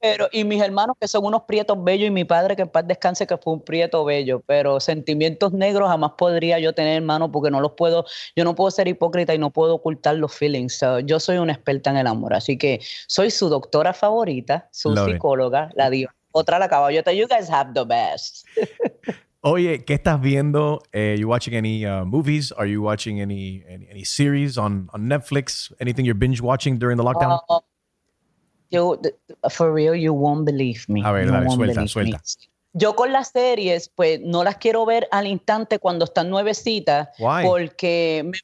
[0.00, 2.86] Pero, y mis hermanos que son unos prietos bellos y mi padre que en paz
[2.86, 7.50] descanse que fue un prieto bello, pero sentimientos negros jamás podría yo tener, hermano, porque
[7.50, 8.04] no los puedo,
[8.36, 10.84] yo no puedo ser hipócrita y no puedo ocultar los feelings.
[11.06, 15.70] yo soy una experta en el amor, así que soy su doctora favorita, su psicóloga,
[15.74, 17.12] la diva otra la caballota.
[17.14, 18.44] You guys have the best.
[19.42, 20.80] Oye, ¿qué estás viendo?
[20.94, 22.50] Uh, you watching any uh, movies?
[22.52, 25.70] Are you watching any, any, any series on, on Netflix?
[25.80, 27.38] Anything you're binge watching during the lockdown?
[27.50, 27.60] Uh,
[28.70, 28.98] you,
[29.50, 31.02] for real, you won't believe me.
[31.04, 32.18] A ver, dale, suelta, suelta.
[32.18, 32.48] Me.
[32.76, 37.08] Yo con las series, pues no las quiero ver al instante cuando están nuevecitas,
[37.44, 38.38] porque me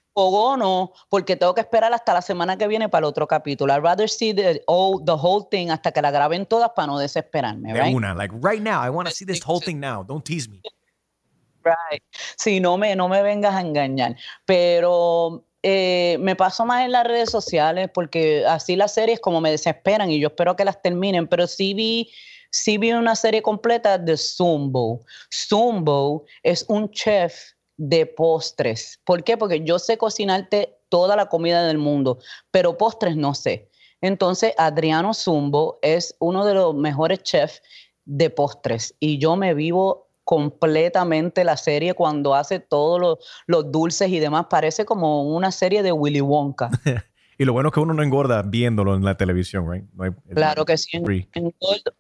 [0.57, 3.75] no, porque tengo que esperar hasta la semana que viene para el otro capítulo.
[3.75, 4.63] I'd rather see the,
[5.05, 7.73] the whole thing hasta que la graben todas para no desesperarme.
[7.75, 7.93] Right?
[7.93, 10.05] una, like right now, I want to see this whole thing now.
[10.05, 10.63] Don't tease me.
[11.65, 12.03] Right.
[12.37, 14.17] Sí, no me, no me vengas a engañar.
[14.47, 19.51] Pero eh, me paso más en las redes sociales porque así las series como me
[19.51, 22.11] desesperan y yo espero que las terminen, pero sí vi
[22.51, 25.01] sí vi una serie completa de Zumbo.
[25.33, 29.01] Zumbo es un chef de postres.
[29.05, 29.37] ¿Por qué?
[29.37, 32.19] Porque yo sé cocinarte toda la comida del mundo,
[32.51, 33.71] pero postres no sé.
[34.03, 37.63] Entonces, Adriano Zumbo es uno de los mejores chefs
[38.05, 44.11] de postres y yo me vivo completamente la serie cuando hace todos los, los dulces
[44.11, 44.47] y demás.
[44.49, 46.71] Parece como una serie de Willy Wonka.
[47.41, 49.87] Y lo bueno es que uno no engorda viéndolo en la televisión, right?
[50.35, 51.01] claro que sí.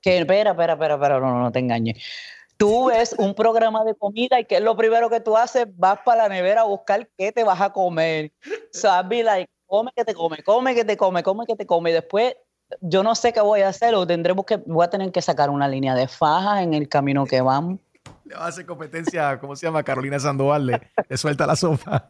[0.03, 1.96] que, espera, espera, espera, espera, no, no, te engañes.
[2.59, 5.66] Tú ves un programa de comida y ¿qué es lo primero que tú haces?
[5.79, 8.33] Vas para la nevera a buscar qué te vas a comer.
[8.70, 11.64] So I'd be like, come que te come, come que te come, come que te
[11.64, 11.88] come.
[11.88, 12.37] Y después
[12.83, 15.48] yo no sé qué voy a hacer o tendremos que, voy a tener que sacar
[15.48, 17.79] una línea de fajas en el camino que vamos.
[18.26, 19.83] Le va a hacer competencia, ¿cómo se llama?
[19.85, 20.66] Carolina Sandoval,
[21.09, 22.07] le suelta la sopa.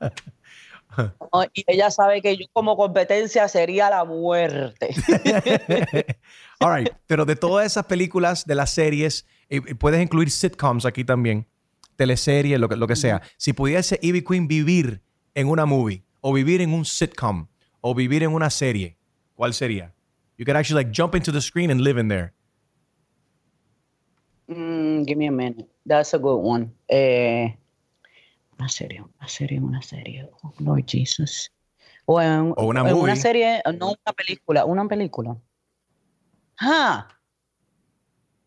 [1.54, 4.94] y ella sabe que yo como competencia sería la muerte.
[6.60, 9.26] All right, pero de todas esas películas, de las series,
[9.78, 11.46] puedes incluir sitcoms aquí también,
[11.96, 13.22] teleseries, lo que, lo que sea.
[13.36, 15.02] Si pudiese Ivy Queen vivir
[15.34, 17.48] en una movie, o vivir en un sitcom,
[17.80, 18.96] o vivir en una serie,
[19.34, 19.94] ¿cuál sería?
[20.36, 22.32] You could actually like jump into the screen and live in there.
[24.48, 25.68] Mm, give me a minute.
[25.86, 26.72] That's a good one.
[26.88, 27.54] Eh,
[28.60, 30.28] una serie, una serie, una serie.
[30.42, 31.50] Oh, Lord Jesus.
[32.06, 35.36] O, en, O una en una serie, no una película, una película.
[36.60, 37.08] Ah.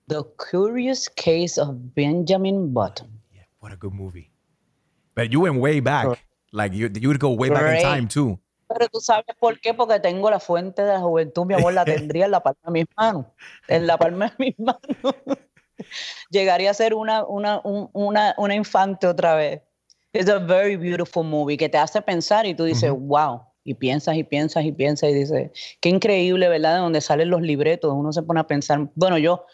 [0.08, 3.10] The Curious Case of Benjamin Button.
[3.34, 4.30] Yeah, what a good movie.
[5.16, 6.08] But you went way back.
[6.52, 7.82] Like you, you would go way back in Great.
[7.82, 8.40] time too.
[8.68, 11.86] Pero tú sabes por qué, porque tengo la fuente de la juventud, mi amor, la
[11.86, 13.26] tendría en la palma de mis manos.
[13.68, 14.82] En la palma de mis manos.
[16.30, 19.62] Llegaría a ser una, una, un- una, una infante otra vez.
[20.14, 23.42] Es a very beautiful movie que te hace pensar y tú dices, wow.
[23.66, 25.52] Y piensas y piensas y piensas y dices,
[25.82, 26.76] qué increíble, ¿verdad?
[26.76, 27.92] De donde salen los libretos.
[27.96, 29.46] Uno se pone a pensar, bueno, yo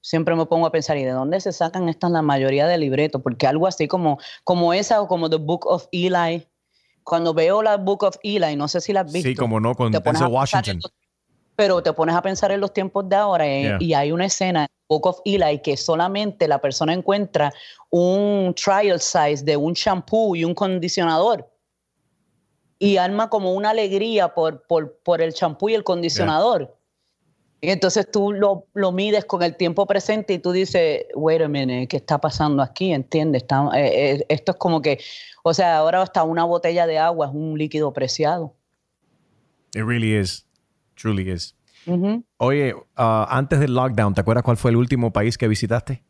[0.00, 3.20] siempre me pongo a pensar, ¿y de dónde se sacan estas la mayoría de libretos?
[3.22, 6.46] Porque algo así como, como esa o como The Book of Eli.
[7.02, 9.28] Cuando veo la Book of Eli, no sé si la has visto.
[9.28, 10.76] Sí, como no, con Denzel Washington.
[10.82, 10.92] los-
[11.56, 13.78] pero te pones a pensar en los tiempos de ahora eh, Yeah.
[13.80, 17.52] y hay una escena en Book of Eli que solamente la persona encuentra
[17.90, 21.50] un trial size de un shampoo y un condicionador
[22.78, 26.76] y arma como una alegría por, por, por el champú y el condicionador.
[27.62, 31.48] Y entonces tú lo, lo mides con el tiempo presente y tú dices, wait a
[31.48, 32.92] minute, ¿qué está pasando aquí?
[32.92, 33.42] ¿Entiendes?
[33.42, 34.98] Está- eh, eh, esto es como que,
[35.42, 38.54] o sea, ahora hasta una botella de agua es un líquido preciado.
[39.74, 40.44] It really is.
[40.96, 41.54] Truly is.
[42.38, 46.02] Oye, uh, antes del lockdown, ¿te acuerdas cuál fue el último país que visitaste?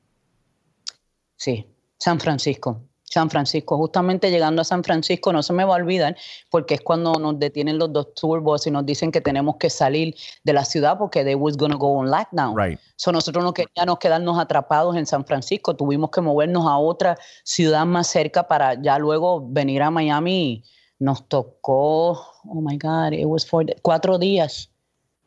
[1.37, 1.67] Sí,
[1.99, 2.83] San Francisco.
[3.09, 6.17] San Francisco, justamente llegando a San Francisco, no se me va a olvidar,
[6.51, 10.15] porque es cuando nos detienen los dos turbos y nos dicen que tenemos que salir
[10.43, 12.57] de la ciudad porque they was gonna go on lockdown.
[12.57, 12.81] Right.
[12.97, 17.87] So nosotros no queríamos quedarnos atrapados en San Francisco, tuvimos que movernos a otra ciudad
[17.87, 20.65] más cerca para ya luego venir a Miami.
[20.99, 22.11] Nos tocó,
[22.45, 24.71] oh my God, it was for cuatro días.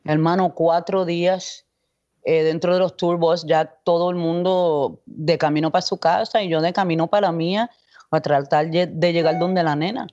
[0.10, 1.68] Hermano, cuatro días
[2.24, 6.50] eh, dentro de los turbos, ya todo el mundo de camino para su casa y
[6.50, 7.70] yo de camino para la mía
[8.10, 10.08] a tratar de llegar donde la nena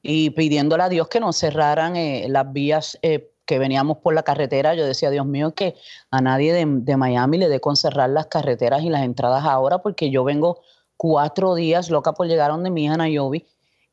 [0.00, 4.22] y pidiéndole a Dios que nos cerraran eh, las vías eh, que veníamos por la
[4.22, 4.74] carretera.
[4.74, 5.74] Yo decía, Dios mío, que
[6.10, 9.80] a nadie de, de Miami le dé con cerrar las carreteras y las entradas ahora
[9.80, 10.62] porque yo vengo
[10.96, 13.44] cuatro días loca por llegar donde mi hija Nayobi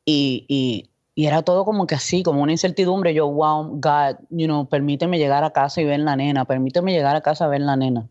[0.04, 3.12] y, y era todo como que así, como una incertidumbre.
[3.12, 7.16] Yo, wow, God, you know, permíteme llegar a casa y ver la nena, permíteme llegar
[7.16, 8.08] a casa a ver la nena.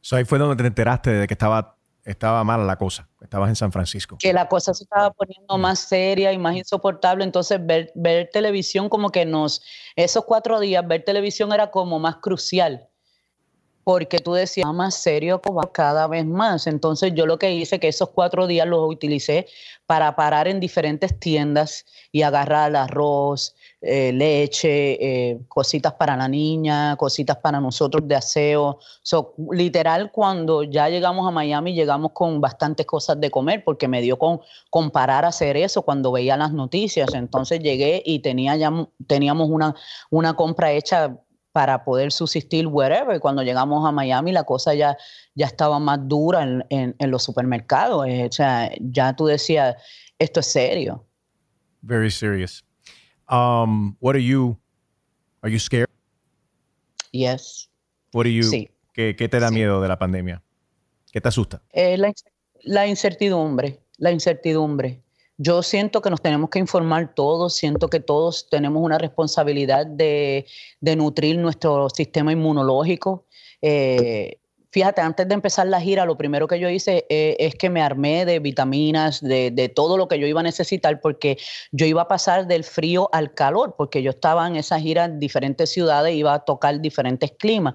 [0.00, 3.08] So ahí fue donde te enteraste de que estaba, estaba mala la cosa.
[3.20, 4.16] Estabas en San Francisco.
[4.18, 8.88] que la cosa se estaba poniendo más seria y más insoportable, entonces ver, ver televisión
[8.88, 9.62] como que nos,
[9.96, 12.88] esos cuatro días, ver televisión era como más crucial,
[13.84, 15.40] porque tú decías, "Ah, más serio
[15.72, 16.66] cada vez más.
[16.66, 19.46] Entonces yo lo que hice, que esos cuatro días los utilicé
[19.86, 26.96] para parar en diferentes tiendas y agarrar arroz, eh, leche, eh, cositas para la niña,
[26.96, 28.78] cositas para nosotros de aseo.
[29.02, 34.00] So, literal, cuando ya llegamos a Miami, llegamos con bastantes cosas de comer, porque me
[34.00, 37.12] dio con, con parar a hacer eso cuando veía las noticias.
[37.12, 38.72] Entonces llegué y tenía ya,
[39.06, 39.50] teníamos
[40.10, 41.18] una compra hecha
[41.54, 43.14] para poder subsistir wherever.
[43.14, 44.96] Y cuando llegamos a Miami, la cosa ya,
[45.36, 48.08] ya estaba más dura en, en- en los supermercados.
[48.08, 49.76] Eh, O sea, ya tú decías,
[50.18, 51.06] esto es serio.
[51.80, 52.64] Very serious.
[53.30, 54.58] Um, what are you?
[55.42, 55.88] Are you scared?
[57.12, 57.70] Yes.
[58.12, 58.42] What do you?
[58.42, 58.68] Sí.
[58.92, 59.54] ¿qué, qué te da Sí.
[59.54, 60.42] miedo de la pandemia?
[61.12, 61.62] ¿Qué te asusta?
[61.70, 62.12] Eh, la,
[62.64, 65.03] la incertidumbre, la incertidumbre.
[65.36, 70.46] Yo siento que nos tenemos que informar todos, siento que todos tenemos una responsabilidad de,
[70.80, 73.26] nutrir nuestro sistema inmunológico.
[73.60, 74.38] Eh,
[74.70, 77.82] fíjate, antes de empezar la gira, lo primero que yo hice eh, es que me
[77.82, 81.36] armé de vitaminas, de, de todo lo que yo iba a necesitar, porque
[81.72, 85.18] yo iba a pasar del frío al calor, porque yo estaba en esa gira en
[85.18, 87.74] diferentes ciudades, iba a tocar diferentes climas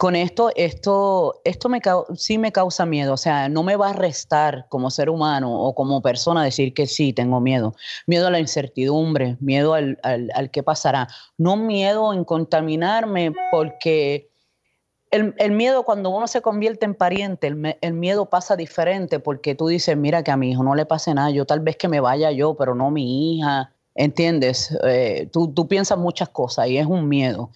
[0.00, 1.82] con esto, esto, esto me
[2.16, 3.12] sí me causa miedo.
[3.12, 6.86] O sea, no me va a restar como ser humano o como persona decir que
[6.86, 7.74] sí, tengo miedo.
[8.06, 11.08] Miedo a la incertidumbre, miedo al, al, al qué pasará.
[11.36, 14.30] No miedo en contaminarme porque
[15.10, 19.54] el, el miedo cuando uno se convierte en pariente, el, el miedo pasa diferente porque
[19.54, 21.88] tú dices, mira que a mi hijo no le pase nada, yo tal vez que
[21.88, 23.74] me vaya yo, pero no mi hija.
[23.94, 24.74] ¿Entiendes?
[24.84, 27.50] Eh, tú, tú piensas muchas cosas y es un miedo.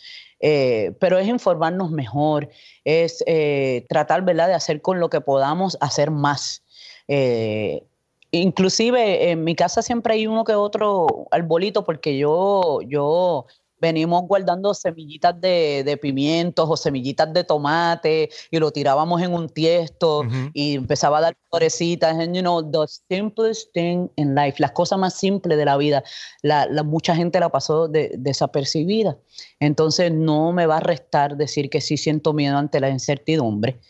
[0.47, 2.51] Eh, pero es informarnos mejor,
[2.85, 6.63] es eh, tratar, ¿verdad?, de hacer con lo que podamos hacer más.
[7.09, 7.83] Eh,
[8.31, 13.47] inclusive en mi casa siempre hay uno que otro arbolito porque yo, yo
[13.85, 19.49] venimos guardando semillitas de, de pimientos o semillitas de tomate y lo tirábamos en un
[19.49, 20.51] tiesto Ujú.
[20.55, 22.17] y empezaba a dar florecitas.
[22.19, 26.03] And you know, the simplest thing in life, las cosas más simples de la vida,
[26.43, 29.19] la, la- mucha gente la pasó de- desapercibida.
[29.61, 33.81] Entonces no me va a restar decir que sí siento miedo ante la incertidumbre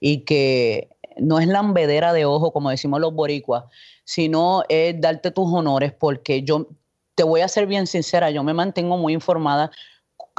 [0.00, 0.88] y que
[1.18, 3.64] no es lambedera de ojo, como decimos los boricuas,
[4.04, 6.68] sino es darte tus honores, porque yo
[7.22, 9.70] te voy a ser bien sincera, yo me mantengo muy informada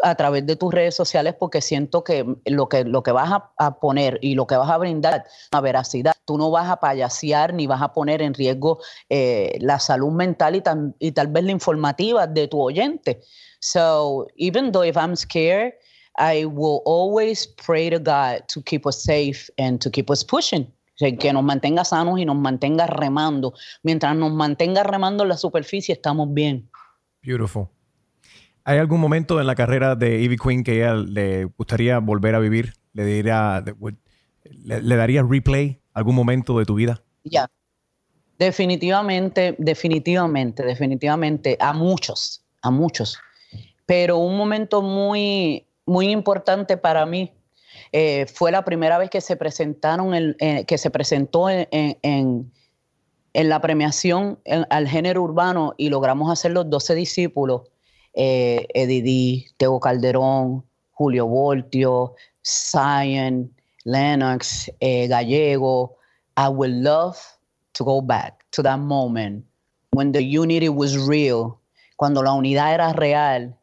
[0.03, 3.79] a través de tus redes sociales porque siento que lo que, lo que vas a,
[3.79, 7.67] poner y lo que vas a brindar a veracidad, tú no vas a payasear ni
[7.67, 10.63] vas a poner en riesgo eh, la salud mental y,
[10.99, 13.21] y tal vez la informativa de tu oyente.
[13.61, 15.75] So even though if I'm scared,
[16.17, 20.67] I will always pray to God to keep us safe and to keep us pushing.
[20.95, 23.53] que nos mantenga sanos y nos mantenga remando.
[23.83, 26.69] Mientras nos mantenga remando en la superficie, estamos bien.
[27.23, 27.67] Beautiful.
[28.65, 32.39] ¿Hay algún momento en la carrera de Ivy Queen que ella le gustaría volver a
[32.39, 32.73] vivir?
[32.93, 33.63] ¿Le, diría,
[34.43, 37.03] le, daría replay algún momento de tu vida?
[37.23, 37.49] Ya.
[38.39, 41.57] Definitivamente, definitivamente, definitivamente.
[41.59, 43.19] A muchos, a muchos.
[43.85, 47.33] Pero un momento muy, muy importante para mí
[47.91, 52.51] eh, fue la primera vez que se presentaron, el, eh, que se presentó en, en,
[53.33, 57.63] la premiación al género urbano y logramos hacer los 12 discípulos,
[58.13, 62.13] eh, Eddie Teo Calderón, Julio Voltio,
[62.45, 63.51] Zion,
[63.85, 65.95] Lennox, eh, Gallego.
[66.37, 67.17] I would love
[67.73, 69.45] to go back to that moment
[69.93, 71.59] when the unity was real,
[71.97, 73.55] cuando la unidad era real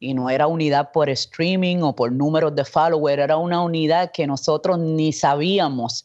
[0.00, 4.26] y no era unidad por streaming o por números de follower, era una unidad que
[4.26, 6.04] nosotros ni sabíamos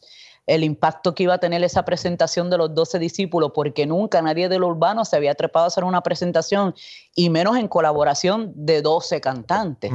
[0.50, 4.48] el impacto que iba a tener esa presentación de los 12 discípulos, porque nunca nadie
[4.48, 6.74] de lo urbano se había trepado a hacer una presentación,
[7.14, 9.92] y menos en colaboración de 12 cantantes.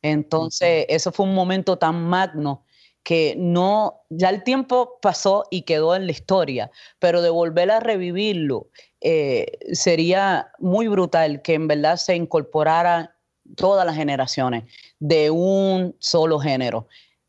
[0.00, 2.64] Entonces, eso fue un momento tan magno
[3.02, 6.70] que no, ya el tiempo pasó y quedó en la historia,
[7.00, 8.68] pero de volver a revivirlo
[9.00, 13.16] eh, sería muy brutal que en verdad se incorporara
[13.56, 14.64] todas las generaciones
[15.00, 16.86] de un solo género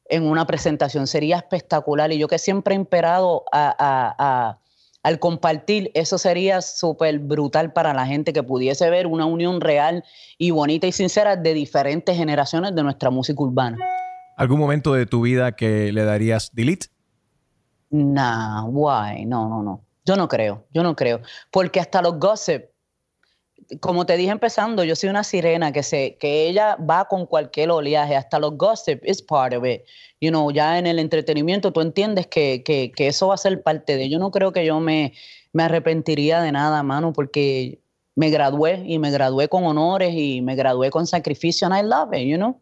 [0.09, 1.07] en una presentación.
[1.07, 2.11] Sería espectacular.
[2.11, 8.33] Y yo que siempre he imperado al compartir, eso sería súper brutal para la gente
[8.33, 10.03] que pudiese ver una unión real
[10.37, 13.77] y bonita y sincera de diferentes generaciones de nuestra música urbana.
[14.35, 16.87] ¿Algún momento de tu vida que le darías delete?
[17.89, 19.25] Nah, why?
[19.25, 19.81] No, no, no.
[20.05, 21.21] Yo no creo, yo no creo.
[21.51, 22.68] Porque hasta los gossip
[23.79, 27.69] como te dije empezando, yo soy una sirena que se, que ella va con cualquier
[27.69, 29.81] oleaje, hasta los gossip is part of it.
[30.19, 33.61] You know, ya en el entretenimiento tú entiendes que, que, que eso va a ser
[33.61, 34.09] parte de.
[34.09, 35.13] Yo no creo que yo me,
[35.53, 37.79] me arrepentiría de nada, mano, porque
[38.15, 42.13] me gradué y me gradué con honores y me gradué con sacrificio and I love
[42.13, 42.59] it, you know.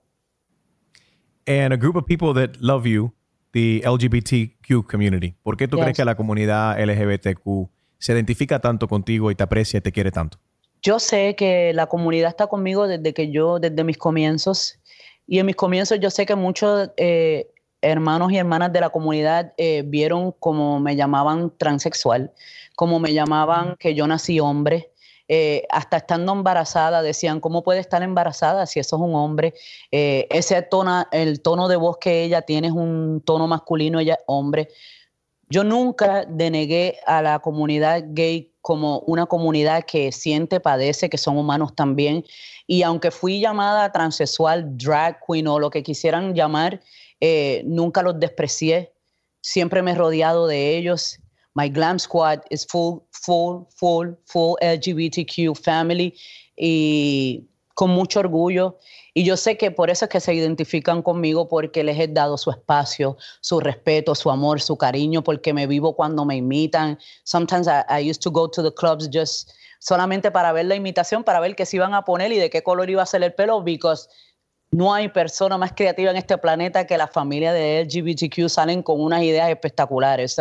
[1.47, 3.13] And a group of people that love you,
[3.53, 5.35] the LGBTQ community.
[5.41, 9.77] ¿Por qué tú crees que la comunidad LGBTQ se identifica tanto contigo y te aprecia
[9.77, 10.39] y te quiere tanto?
[10.81, 14.79] Yo sé que la comunidad está conmigo desde que yo, desde mis comienzos.
[15.27, 17.51] Y en mis comienzos yo sé que muchos eh,
[17.81, 22.31] hermanos y hermanas de la comunidad eh, vieron como me llamaban transexual,
[22.75, 24.91] como me llamaban que yo nací hombre.
[25.29, 29.53] Eh, hasta estando embarazada decían, ¿cómo puede estar embarazada si eso es un hombre?
[29.91, 34.23] ese tono, el tono de voz que ella tiene es un tono masculino, ella es
[34.27, 34.69] hombre.
[35.49, 41.37] Yo nunca denegué a la comunidad gay como una comunidad que siente, padece, que son
[41.37, 42.25] humanos también.
[42.67, 46.81] Y aunque fui llamada transexual, drag queen o lo que quisieran llamar,
[47.21, 48.91] eh, nunca los desprecié.
[49.39, 51.17] Siempre me he rodeado de ellos.
[51.55, 56.13] My glam squad is full, full, full, full LGBTQ family.
[56.57, 58.79] Y con mucho orgullo.
[59.17, 62.37] Y yo sé que por eso es que se identifican conmigo, porque les he dado
[62.37, 66.99] su espacio, su respeto, su amor, su cariño, porque me vivo cuando me imitan.
[67.23, 69.49] Sometimes I, used to go to the clubs just
[69.79, 72.61] solamente para ver la imitación, para ver qué se iban a poner y de qué
[72.61, 74.07] color iba a ser el pelo, because
[74.69, 79.01] no hay persona más creativa en este planeta que la familia de LGBTQ salen con
[79.01, 80.37] unas ideas espectaculares.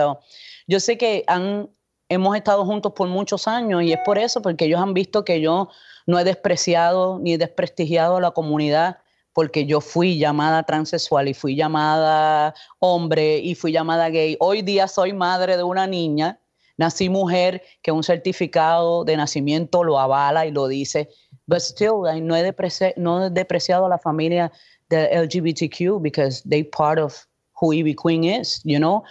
[0.66, 1.70] yo sé que han,
[2.10, 5.40] hemos estado juntos por muchos años y es por eso, porque ellos han visto que
[5.40, 5.70] yo
[6.06, 8.98] no he despreciado ni he desprestigiado a la comunidad
[9.32, 14.36] porque yo fui llamada transexual y fui llamada hombre y fui llamada gay.
[14.40, 16.40] Hoy día soy madre de una niña,
[16.78, 21.10] nací mujer, que un certificado de nacimiento lo avala y lo dice.
[21.46, 24.50] But still, no he, no he despreciado a la familia
[24.88, 27.26] de LGBTQ because they part of
[27.60, 29.04] who Ivy Queen is, you know.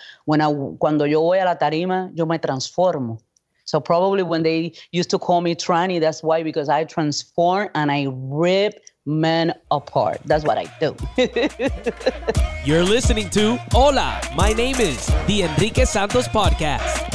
[0.79, 3.19] cuando yo voy a la tarima, yo me transformo.
[3.65, 7.91] So probably when they used to call me tranny, that's why because I transform and
[7.91, 10.21] I rip men apart.
[10.25, 10.95] That's what I do.
[12.65, 17.05] You're listening to Hola, my name is the Enrique Santos podcast.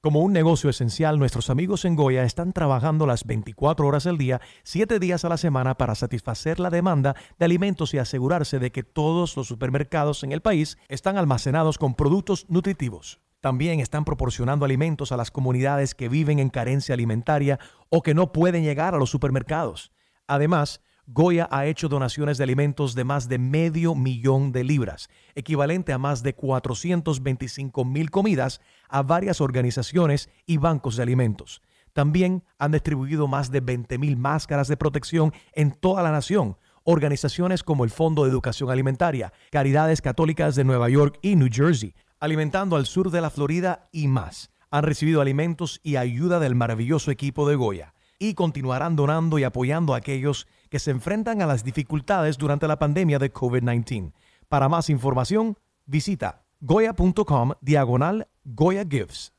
[0.00, 4.40] Como un negocio esencial, nuestros amigos en Goya están trabajando las 24 horas al día,
[4.62, 8.84] 7 días a la semana para satisfacer la demanda de alimentos y asegurarse de que
[8.84, 13.20] todos los supermercados en el país están almacenados con productos nutritivos.
[13.40, 18.32] También están proporcionando alimentos a las comunidades que viven en carencia alimentaria o que no
[18.32, 19.92] pueden llegar a los supermercados.
[20.26, 25.92] Además, Goya ha hecho donaciones de alimentos de más de medio millón de libras, equivalente
[25.92, 31.62] a más de 425 mil comidas a varias organizaciones y bancos de alimentos.
[31.94, 36.58] También han distribuido más de 20 mil máscaras de protección en toda la nación.
[36.84, 41.94] Organizaciones como el Fondo de Educación Alimentaria, Caridades Católicas de Nueva York y New Jersey,
[42.20, 47.10] alimentando al sur de la Florida y más, han recibido alimentos y ayuda del maravilloso
[47.10, 51.64] equipo de Goya y continuarán donando y apoyando a aquellos que se enfrentan a las
[51.64, 54.12] dificultades durante la pandemia de COVID-19.
[54.48, 55.56] Para más información,
[55.86, 59.32] visita goya.com diagonal Goya Gives.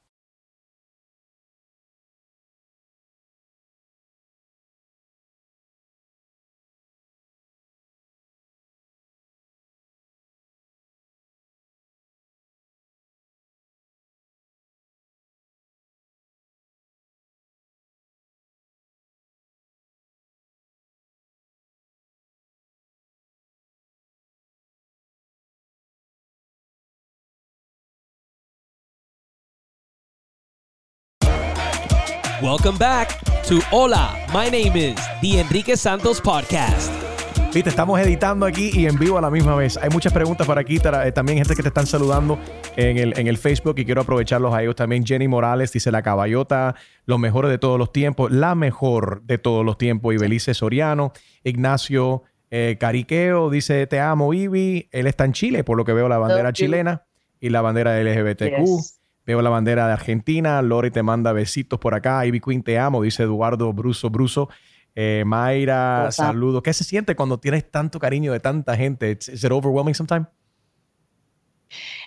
[32.42, 33.20] Welcome back
[33.50, 36.90] to Hola, my name is The Enrique Santos Podcast.
[37.54, 39.76] Viste, estamos editando aquí y en vivo a la misma vez.
[39.76, 42.40] Hay muchas preguntas por aquí, eh, también gente que te están saludando
[42.78, 45.06] en el, en el Facebook y quiero aprovecharlos a ellos también.
[45.06, 46.76] Jenny Morales dice la caballota,
[47.06, 50.16] lo mejor de todos los tiempos, la mejor de todos los tiempos.
[50.16, 51.12] Y Belice Soriano,
[51.44, 54.88] Ignacio eh, Cariqueo dice te amo, Ibi.
[54.94, 57.04] Él está en Chile, por lo que veo la bandera chilena
[57.42, 58.99] y la bandera LGBTQ.
[59.30, 60.60] Veo la bandera de Argentina.
[60.64, 62.26] Lori te manda besitos por acá.
[62.26, 64.50] Ivy Queen, te amo, dice Eduardo Bruso Bruso.
[64.96, 66.64] Eh, Mayra, saludos.
[66.64, 69.12] ¿Qué se siente cuando tienes tanto cariño de tanta gente?
[69.12, 70.26] ¿Es overwhelming sometimes?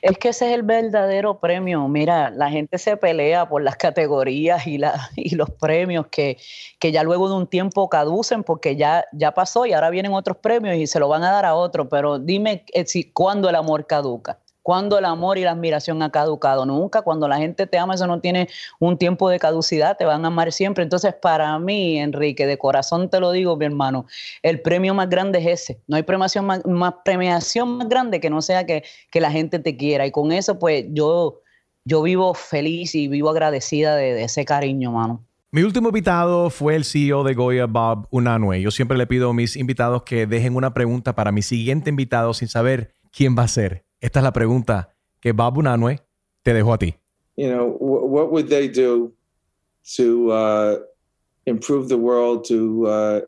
[0.03, 1.87] Es que ese es el verdadero premio.
[1.87, 6.39] Mira, la gente se pelea por las categorías y, la, y los premios que,
[6.81, 10.39] que, ya luego de un tiempo caducen porque ya, ya pasó y ahora vienen otros
[10.39, 11.89] premios y se lo van a dar a otro.
[11.89, 16.11] Pero dime eh, si, cuándo el amor caduca cuando el amor y la admiración ha
[16.11, 16.65] caducado.
[16.65, 18.49] Nunca, cuando la gente te ama, eso no tiene
[18.79, 20.85] un tiempo de caducidad, te van a amar siempre.
[20.85, 24.07] Entonces, para mí, Enrique, de corazón te lo digo, mi hermano,
[24.43, 25.81] el premio más grande es ese.
[25.87, 26.63] No hay premiación más,
[27.05, 30.07] premiación más grande que no sea que, que, la gente te quiera.
[30.07, 31.41] Y con eso, pues yo,
[31.85, 35.25] yo vivo feliz y vivo agradecida de, ese cariño, mano.
[35.51, 38.63] Mi último invitado fue el CEO de Goya, Bob Unanue.
[38.63, 42.33] Yo siempre le pido a mis invitados que dejen una pregunta para mi siguiente invitado
[42.33, 43.85] sin saber quién va a ser.
[44.03, 46.01] Esta es la pregunta que Babu Nanue
[46.43, 46.97] te dejó a ti.
[47.37, 49.13] You know, what would they do
[49.95, 50.79] to uh,
[51.47, 53.21] improve the world, to uh,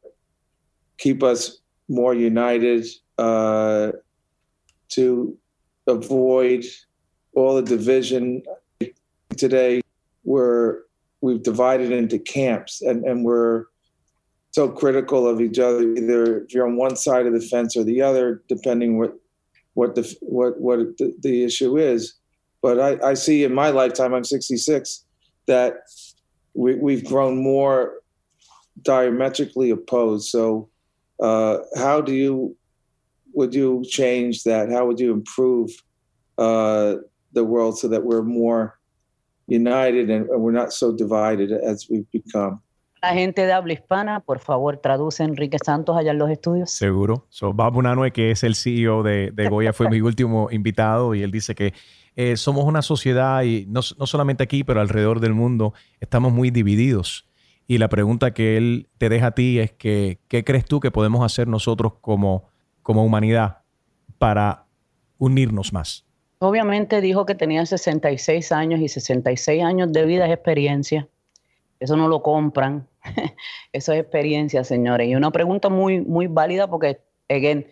[0.98, 2.86] keep us more united,
[3.18, 3.92] uh,
[4.88, 5.38] to
[5.86, 6.64] avoid
[7.34, 8.42] all the division?
[9.36, 9.80] Today,
[10.24, 10.80] we're
[11.20, 13.66] we've divided into camps, and, and we're
[14.50, 15.82] so critical of each other.
[15.82, 19.14] Either if you're on one side of the fence or the other, depending what
[19.74, 22.14] what the what what the, the issue is.
[22.62, 25.04] But I, I see in my lifetime, I'm 66,
[25.46, 25.82] that
[26.54, 28.00] we, we've grown more
[28.80, 30.30] diametrically opposed.
[30.30, 30.70] So,
[31.20, 32.56] uh, how do you
[33.34, 34.70] would you change that?
[34.70, 35.70] How would you improve
[36.38, 36.96] uh,
[37.32, 38.78] the world so that we're more
[39.46, 42.62] united and, and we're not so divided as we've become?
[43.04, 46.70] La gente de habla hispana, por favor, traduce Enrique Santos allá en los estudios.
[46.70, 47.26] Seguro.
[47.28, 51.22] So, Babu Nanue, que es el CEO de, de Goya, fue mi último invitado y
[51.22, 51.74] él dice que
[52.16, 56.50] eh, somos una sociedad y no, no, solamente aquí, pero alrededor del mundo, estamos muy
[56.50, 57.28] divididos.
[57.66, 60.90] Y la pregunta que él te deja a ti es que, ¿qué crees tú que
[60.90, 62.48] podemos hacer nosotros como,
[62.82, 63.58] como humanidad
[64.16, 64.64] para
[65.18, 66.06] unirnos más?
[66.38, 71.06] Obviamente dijo que tenía 66 años y 66 años de vida es experiencia.
[71.84, 72.88] Eso no lo compran.
[73.74, 75.06] Eso es experiencia, señores.
[75.06, 77.66] Y una pregunta muy, muy válida porque, again,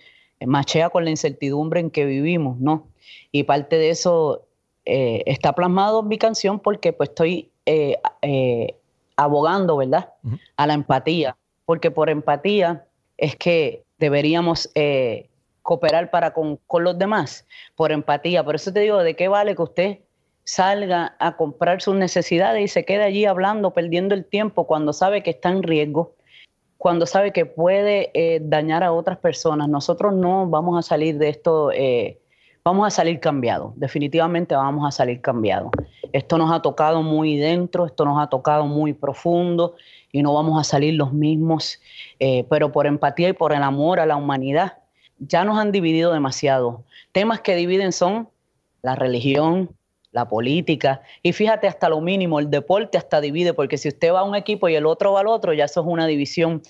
[0.44, 2.88] machea con la incertidumbre en que vivimos, ¿no?
[3.30, 4.46] Y parte de eso
[4.84, 8.76] eh, está plasmado en mi canción porque pues estoy eh, eh,
[9.16, 10.12] abogando, ¿verdad?
[10.56, 11.34] A la empatía.
[11.64, 12.84] Porque por empatía
[13.16, 14.70] es que deberíamos
[15.62, 17.46] cooperar para con, con los demás.
[17.76, 18.44] Por empatía.
[18.44, 19.98] Por eso te digo, ¿de qué vale que usted
[20.44, 25.22] salga a comprar sus necesidades y se quede allí hablando, perdiendo el tiempo cuando sabe
[25.22, 26.14] que está en riesgo,
[26.78, 29.68] cuando sabe que puede eh, dañar a otras personas.
[29.68, 32.18] Nosotros no vamos a salir de esto eh,
[32.64, 35.70] vamos a salir cambiados, definitivamente vamos a salir cambiados.
[36.12, 39.74] Esto nos ha tocado muy dentro, esto nos ha tocado muy profundo
[40.12, 41.80] y no vamos a salir los mismos,
[42.20, 44.78] eh, pero por empatía y por el amor a la humanidad,
[45.18, 46.84] ya nos han dividido demasiado.
[47.12, 48.28] Temas que dividen son
[48.82, 49.70] la religión,
[50.12, 54.20] la política, y fíjate hasta lo mínimo, el deporte hasta divide, porque si usted va
[54.20, 56.62] a un equipo y el otro va al otro, ya eso es una división.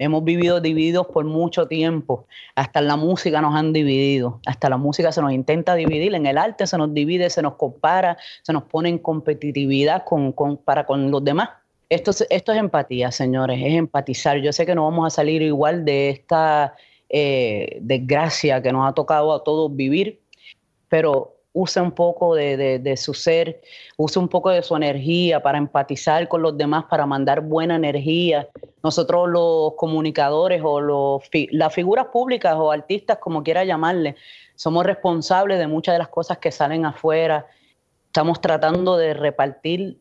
[0.00, 2.26] Hemos vivido divididos por mucho tiempo.
[2.54, 4.40] Hasta en la música nos han dividido.
[4.46, 6.14] Hasta la música se nos intenta dividir.
[6.14, 10.32] En el arte se nos divide, se nos compara, se nos pone en competitividad con,
[10.64, 11.50] para con los demás.
[11.90, 14.38] Esto, esto es empatía, señores, es empatizar.
[14.38, 16.74] Yo sé que no vamos a salir igual de esta
[17.08, 20.20] eh, desgracia que nos ha tocado a todos vivir,
[20.88, 23.60] pero use un poco de, su ser,
[23.96, 28.48] use un poco de su energía para empatizar con los demás, para mandar buena energía.
[28.82, 34.16] Nosotros los comunicadores o los, las figuras públicas o artistas, como quiera llamarle,
[34.54, 37.46] somos responsables de muchas de las cosas que salen afuera.
[38.06, 39.98] Estamos tratando de repartir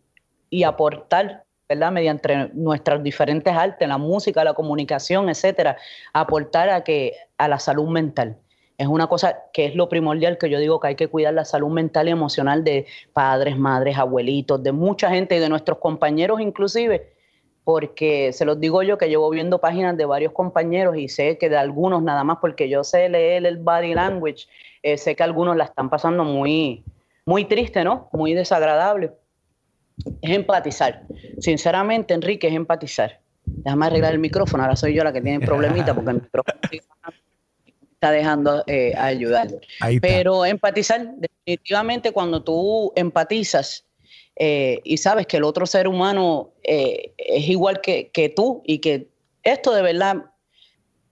[0.50, 1.92] y aportar ¿verdad?
[1.92, 5.76] Mediante nuestras diferentes artes, la música, la comunicación, etcétera,
[6.14, 8.38] aportar a que a la salud mental
[8.78, 11.46] es una cosa que es lo primordial que yo digo que hay que cuidar la
[11.46, 16.40] salud mental y emocional de padres, madres, abuelitos, de mucha gente y de nuestros compañeros
[16.40, 17.14] inclusive,
[17.64, 21.50] porque se los digo yo que llevo viendo páginas de varios compañeros y sé que
[21.50, 24.46] de algunos nada más porque yo sé leer el body language,
[24.84, 26.84] eh, sé que algunos la están pasando muy,
[27.26, 28.10] muy triste, ¿no?
[28.14, 29.12] Muy desagradable.
[30.22, 31.02] Es empatizar.
[31.40, 33.20] Sinceramente, Enrique, es empatizar.
[33.44, 37.27] Déjame arreglar el micrófono, ahora soy yo la que tiene problemita porque el micrófono
[37.98, 39.48] está dejando eh, ayudar.
[40.02, 43.86] Pero empatizar, definitivamente cuando tú empatizas
[44.36, 48.80] eh, y sabes que el otro ser humano eh, es igual que, que, tú y
[48.80, 49.08] que
[49.42, 50.26] esto de verdad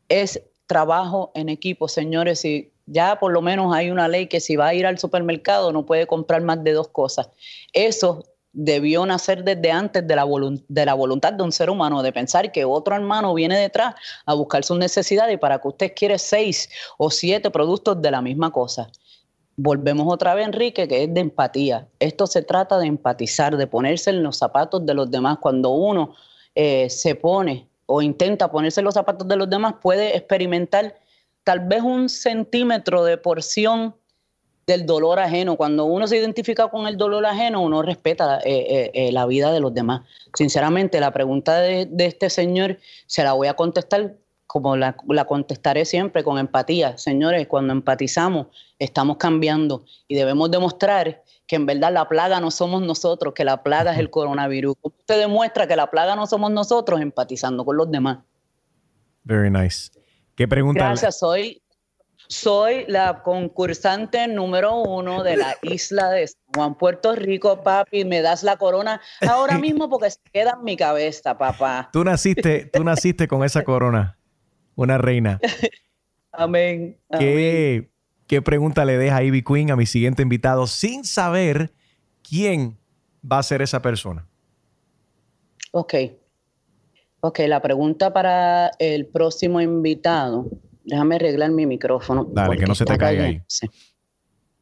[0.10, 4.56] es trabajo en equipo, señores, y ya por lo menos hay una ley que si
[4.56, 7.32] va a ir al supermercado no puede comprar más de dos cosas.
[7.74, 8.24] Eso
[8.56, 10.26] debió nacer desde antes de la,
[10.68, 13.96] de la voluntad de un ser humano, de pensar que otro hermano viene detrás
[14.26, 18.52] a buscar sus necesidades para que usted quiere seis o siete productos de la misma
[18.52, 18.90] cosa.
[19.58, 21.88] Volvemos otra vez, Enrique, que es de empatía.
[22.00, 25.38] Esto se trata de empatizar, de ponerse en los zapatos de los demás.
[25.40, 26.16] Cuando uno
[26.56, 30.96] eh, se pone o intenta ponerse en los zapatos de los demás, puede experimentar
[31.44, 33.96] tal vez un centímetro de porción
[34.68, 35.56] del dolor ajeno.
[35.58, 39.52] Cuando uno se identifica con el dolor ajeno, uno respeta eh, eh, eh, la vida
[39.52, 40.02] de los demás.
[40.34, 44.16] Sinceramente, la pregunta de, este señor se la voy a contestar
[44.48, 44.96] como la,
[45.28, 46.98] contestaré siempre, con empatía.
[46.98, 48.48] Señores, cuando empatizamos,
[48.80, 53.62] estamos cambiando y debemos demostrar que en verdad la plaga no somos nosotros, que la
[53.62, 54.76] plaga es el coronavirus.
[54.82, 58.20] usted demuestra que la plaga no somos nosotros empatizando con los demás?
[59.24, 59.92] Very nice.
[60.36, 60.86] ¿Qué pregunta?
[60.86, 61.62] Gracias, soy
[62.28, 68.06] soy la concursante número uno de la isla de San Juan, Puerto Rico, papi.
[68.06, 71.90] Me das la corona ahora mismo porque se queda en mi cabeza, papá.
[71.92, 74.18] Tú naciste, tú naciste con esa corona,
[74.76, 75.40] una reina.
[76.32, 76.98] Amén.
[77.18, 77.90] ¿Qué,
[78.28, 81.72] ¿Qué pregunta le deja Ivy Queen a mi siguiente invitado sin saber
[82.22, 82.78] quién
[83.24, 84.28] va a ser esa persona?
[85.72, 85.94] Ok.
[87.22, 90.48] Ok, la pregunta para el próximo invitado
[90.86, 92.28] Déjame arreglar mi micrófono.
[92.32, 93.42] Dale, que no se te caiga ahí.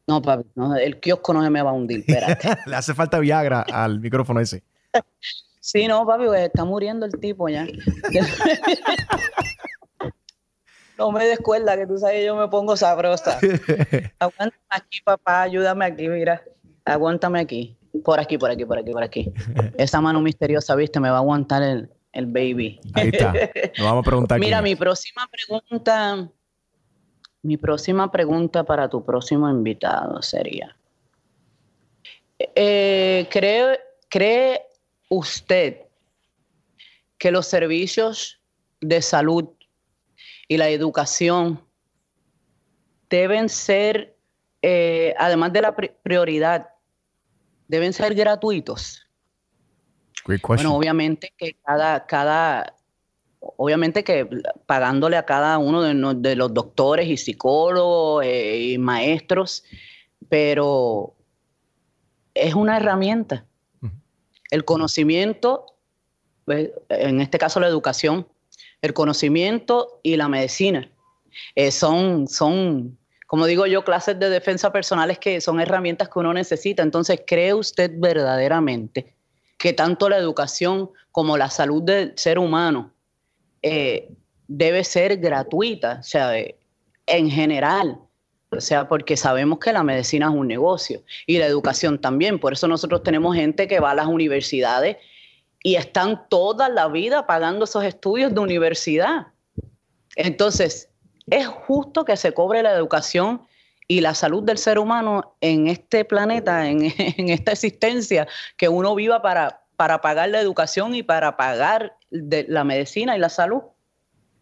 [0.06, 0.44] No, papi,
[0.82, 2.48] el kiosco no se me va a hundir, espérate.
[2.66, 4.62] Le hace falta Viagra al micrófono ese.
[5.60, 7.66] sí, no, papi, pues, está muriendo el tipo ya.
[10.98, 13.38] no me descuerda que tú sabes que yo me pongo sabrosa.
[14.18, 16.42] Aguántame aquí, papá, ayúdame aquí, mira.
[16.84, 17.78] Aguántame aquí.
[18.04, 19.32] Por aquí, por aquí, por aquí, por aquí.
[19.78, 22.80] Esa mano misteriosa, viste, me va a aguantar el, el baby.
[22.94, 23.32] Ahí está.
[23.76, 24.40] Nos vamos a preguntar.
[24.40, 26.30] Mira, mi próxima pregunta,
[27.42, 30.76] mi próxima pregunta para tu próximo invitado sería,
[32.38, 34.62] eh, ¿cree, ¿cree
[35.10, 35.80] usted
[37.18, 38.40] que los servicios
[38.80, 39.48] de salud
[40.46, 41.60] y la educación
[43.10, 44.16] deben ser,
[44.62, 46.68] eh, además de la prioridad,
[47.66, 49.03] deben ser gratuitos?
[50.26, 52.74] Bueno, obviamente que cada, cada,
[53.40, 54.28] obviamente que
[54.66, 59.64] pagándole a cada uno de, los doctores y psicólogos eh, y maestros,
[60.28, 61.14] pero
[62.32, 63.44] es una herramienta.
[64.50, 65.66] El conocimiento,
[66.44, 68.26] pues, en este caso la educación,
[68.82, 70.90] el conocimiento y la medicina
[71.54, 76.32] eh, son, son, como digo yo, clases de defensa personales que son herramientas que uno
[76.32, 76.82] necesita.
[76.82, 79.14] Entonces, ¿cree usted verdaderamente
[79.64, 82.92] que tanto la educación como la salud del ser humano
[83.62, 84.10] eh,
[84.46, 86.34] debe ser gratuita, o sea,
[87.06, 87.98] en general.
[88.50, 92.38] O sea, porque sabemos que la medicina es un negocio y la educación también.
[92.38, 94.98] Por eso nosotros tenemos gente que va a las universidades
[95.62, 99.28] y están toda la vida pagando esos estudios de universidad.
[100.14, 100.90] Entonces,
[101.26, 103.40] es justo que se cobre la educación
[103.86, 106.84] y la salud del ser humano en este planeta, en,
[107.30, 108.26] esta existencia,
[108.56, 113.62] que uno viva para, pagar la educación y para pagar la medicina y la salud.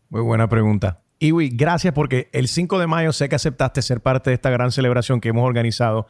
[0.09, 1.01] Muy buena pregunta.
[1.19, 4.73] Iwi, gracias porque el 5 de mayo sé que aceptaste ser parte de esta gran
[4.73, 6.07] celebración que hemos organizado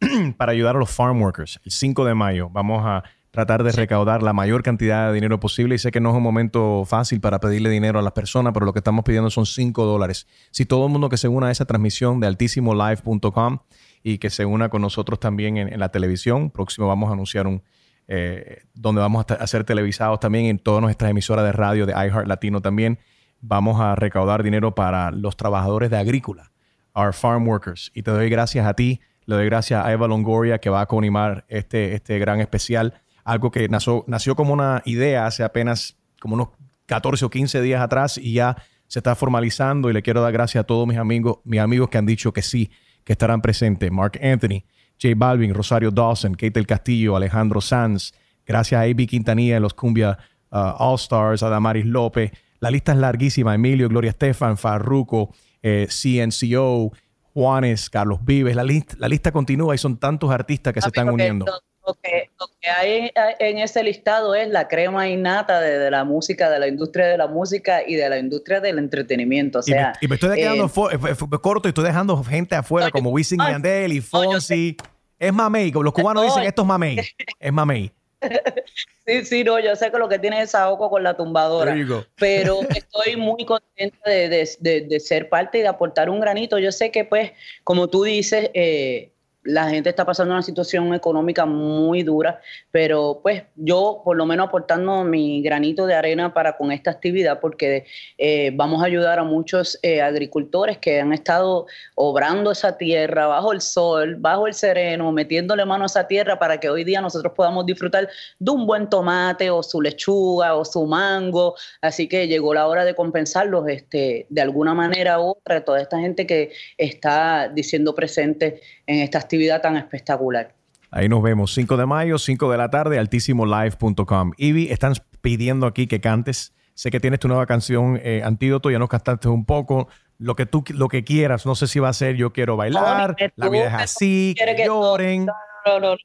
[0.36, 1.60] para ayudar a los farm workers.
[1.64, 3.02] El 5 de mayo vamos a
[3.34, 6.22] tratar de recaudar la mayor cantidad de dinero posible y sé que no es un
[6.22, 9.84] momento fácil para pedirle dinero a las personas, pero lo que estamos pidiendo son 5
[9.84, 10.28] dólares.
[10.52, 13.58] Si todo el mundo que se una a esa transmisión de altissimolive.com
[14.04, 17.64] y que se una con nosotros también en, la televisión, próximo vamos a anunciar un,
[18.06, 22.28] eh, donde vamos a, ser televisados también en todas nuestras emisoras de radio de iHeart
[22.28, 23.00] Latino también.
[23.40, 26.52] Vamos a recaudar dinero para los trabajadores de agrícola,
[26.94, 27.90] our farm workers.
[27.94, 30.86] Y te doy gracias a ti, le doy gracias a Eva Longoria que va a
[30.86, 32.94] coanimar este, este gran especial
[33.24, 36.48] algo que nació, nació como una idea hace apenas como unos
[36.86, 38.56] 14 o 15 días atrás y ya
[38.86, 41.98] se está formalizando y le quiero dar gracias a todos mis amigos, mis amigos que
[41.98, 42.70] han dicho que sí,
[43.02, 43.90] que estarán presentes.
[43.90, 44.62] Mark Anthony,
[45.02, 48.12] J Balvin, Rosario Dawson, Kate del Castillo, Alejandro Sanz,
[48.46, 49.06] gracias a A.B.
[49.06, 50.18] Quintanilla los Cumbia
[50.50, 52.30] uh, All Stars, a Damaris López.
[52.60, 53.54] La lista es larguísima.
[53.54, 56.92] Emilio, Gloria Estefan, Farruco, eh, CNCO,
[57.32, 58.54] Juanes, Carlos Vives.
[58.54, 61.46] La, lista, la lista continúa y son tantos artistas que se están uniendo
[61.86, 62.30] lo que,
[62.68, 67.18] hay en ese listado es la crema innata de, la música, de la industria de
[67.18, 69.58] la música y de la industria del entretenimiento.
[69.58, 73.40] O sea, y, me, estoy quedando eh, corto y estoy dejando gente afuera como Wisin
[73.40, 74.76] y Yandel y Fonsi.
[75.18, 76.98] es mamey, como los cubanos dicen, esto es mamey.
[77.38, 77.92] Es mamey.
[79.06, 81.76] Sí, sí, no, yo sé que lo que tiene es ahogo con la tumbadora,
[82.16, 86.58] pero estoy muy contenta de, de, ser parte y de aportar un granito.
[86.58, 87.32] Yo sé que, pues,
[87.64, 89.12] como tú dices, eh,
[89.44, 92.40] la gente está pasando una situación económica muy dura,
[92.70, 97.40] pero pues yo por lo menos aportando mi granito de arena para con esta actividad,
[97.40, 97.84] porque
[98.16, 103.52] eh, vamos a ayudar a muchos eh, agricultores que han estado obrando esa tierra bajo
[103.52, 107.34] el sol, bajo el sereno, metiéndole mano a esa tierra para que hoy día nosotros
[107.36, 111.54] podamos disfrutar de un buen tomate o su lechuga o su mango.
[111.82, 115.98] Así que llegó la hora de compensarlos este, de alguna manera u otra, toda esta
[115.98, 120.54] gente que está diciendo presente en esta actividad tan espectacular.
[120.90, 124.32] Ahí nos vemos, 5 de mayo, 5 de la tarde, altísimolive.com.
[124.36, 126.54] Ivy, están pidiendo aquí que cantes.
[126.74, 129.88] Sé que tienes tu nueva canción, eh, Antídoto, ya nos cantaste un poco.
[130.18, 133.16] Lo que tú lo que quieras, no sé si va a ser Yo quiero bailar,
[133.34, 135.26] La vida es así, que, lloren.
[135.66, 135.96] No, no,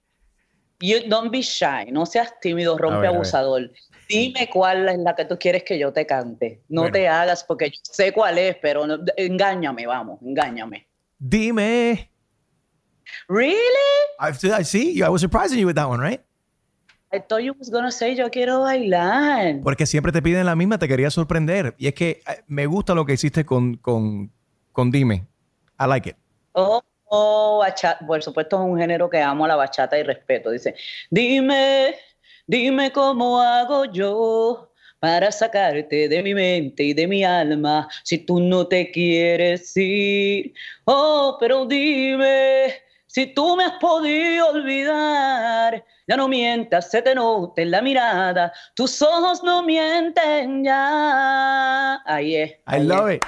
[0.80, 3.70] You don't be shy, no seas tímido, rompe abusador.
[4.08, 6.62] Dime cuál es la que tú quieres que yo te cante.
[6.68, 8.86] No te hagas porque yo sé cuál es, pero
[9.18, 10.88] engáñame, vamos, engáñame.
[11.20, 12.10] Dime.
[13.28, 14.00] Really?
[14.20, 15.02] I, I see.
[15.02, 16.22] I was surprising you with that one, right?
[17.12, 19.62] I thought you was gonna say yo quiero bailar.
[19.64, 21.74] Porque siempre te piden la misma, te quería sorprender.
[21.78, 24.32] Y es que eh, me gusta lo que hiciste con, con,
[24.72, 25.26] con Dime.
[25.80, 26.16] I like it.
[26.54, 28.06] Oh, oh, bachata.
[28.06, 30.52] Por supuesto es un género que amo, la bachata y respeto.
[30.52, 30.76] Dice,
[31.10, 31.96] dime,
[32.46, 38.40] dime cómo hago yo para sacarte de mi mente y de mi alma si tú
[38.40, 40.54] no te quieres ir.
[40.86, 47.60] Oh, pero dime si tú me has podido olvidar, ya no mientas, se te nota
[47.60, 52.02] en la mirada, tus ojos no mienten ya.
[52.06, 52.52] Ahí es.
[52.68, 53.26] I love it.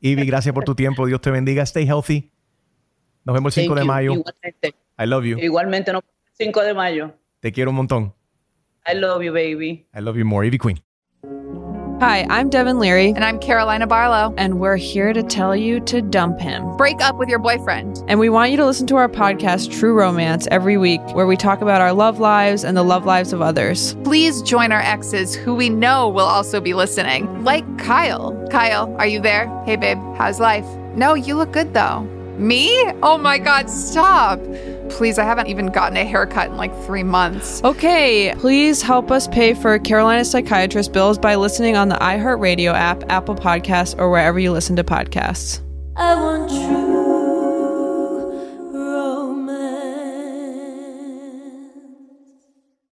[0.00, 1.06] Ivy, gracias por tu tiempo.
[1.06, 1.62] Dios te bendiga.
[1.62, 2.30] Stay healthy.
[3.24, 4.12] Nos vemos el 5 de mayo.
[4.12, 4.74] Igualmente.
[4.98, 5.38] I love you.
[5.38, 7.14] Igualmente, nos vemos el 5 de mayo.
[7.40, 8.14] Te quiero un montón.
[8.86, 9.86] I love you, baby.
[9.94, 10.46] I love you more.
[10.46, 11.71] Ivy Queen.
[12.02, 13.10] Hi, I'm Devin Leary.
[13.10, 14.34] And I'm Carolina Barlow.
[14.36, 16.76] And we're here to tell you to dump him.
[16.76, 18.02] Break up with your boyfriend.
[18.08, 21.36] And we want you to listen to our podcast, True Romance, every week, where we
[21.36, 23.94] talk about our love lives and the love lives of others.
[24.02, 28.48] Please join our exes, who we know will also be listening, like Kyle.
[28.50, 29.46] Kyle, are you there?
[29.64, 30.66] Hey, babe, how's life?
[30.96, 32.00] No, you look good though.
[32.36, 32.68] Me?
[33.04, 34.40] Oh my God, stop.
[34.92, 37.62] Please, I haven't even gotten a haircut in like three months.
[37.64, 43.02] Okay, please help us pay for Carolina Psychiatrist bills by listening on the iHeartRadio app,
[43.10, 45.60] Apple Podcasts, or wherever you listen to podcasts.
[45.96, 47.01] I want true.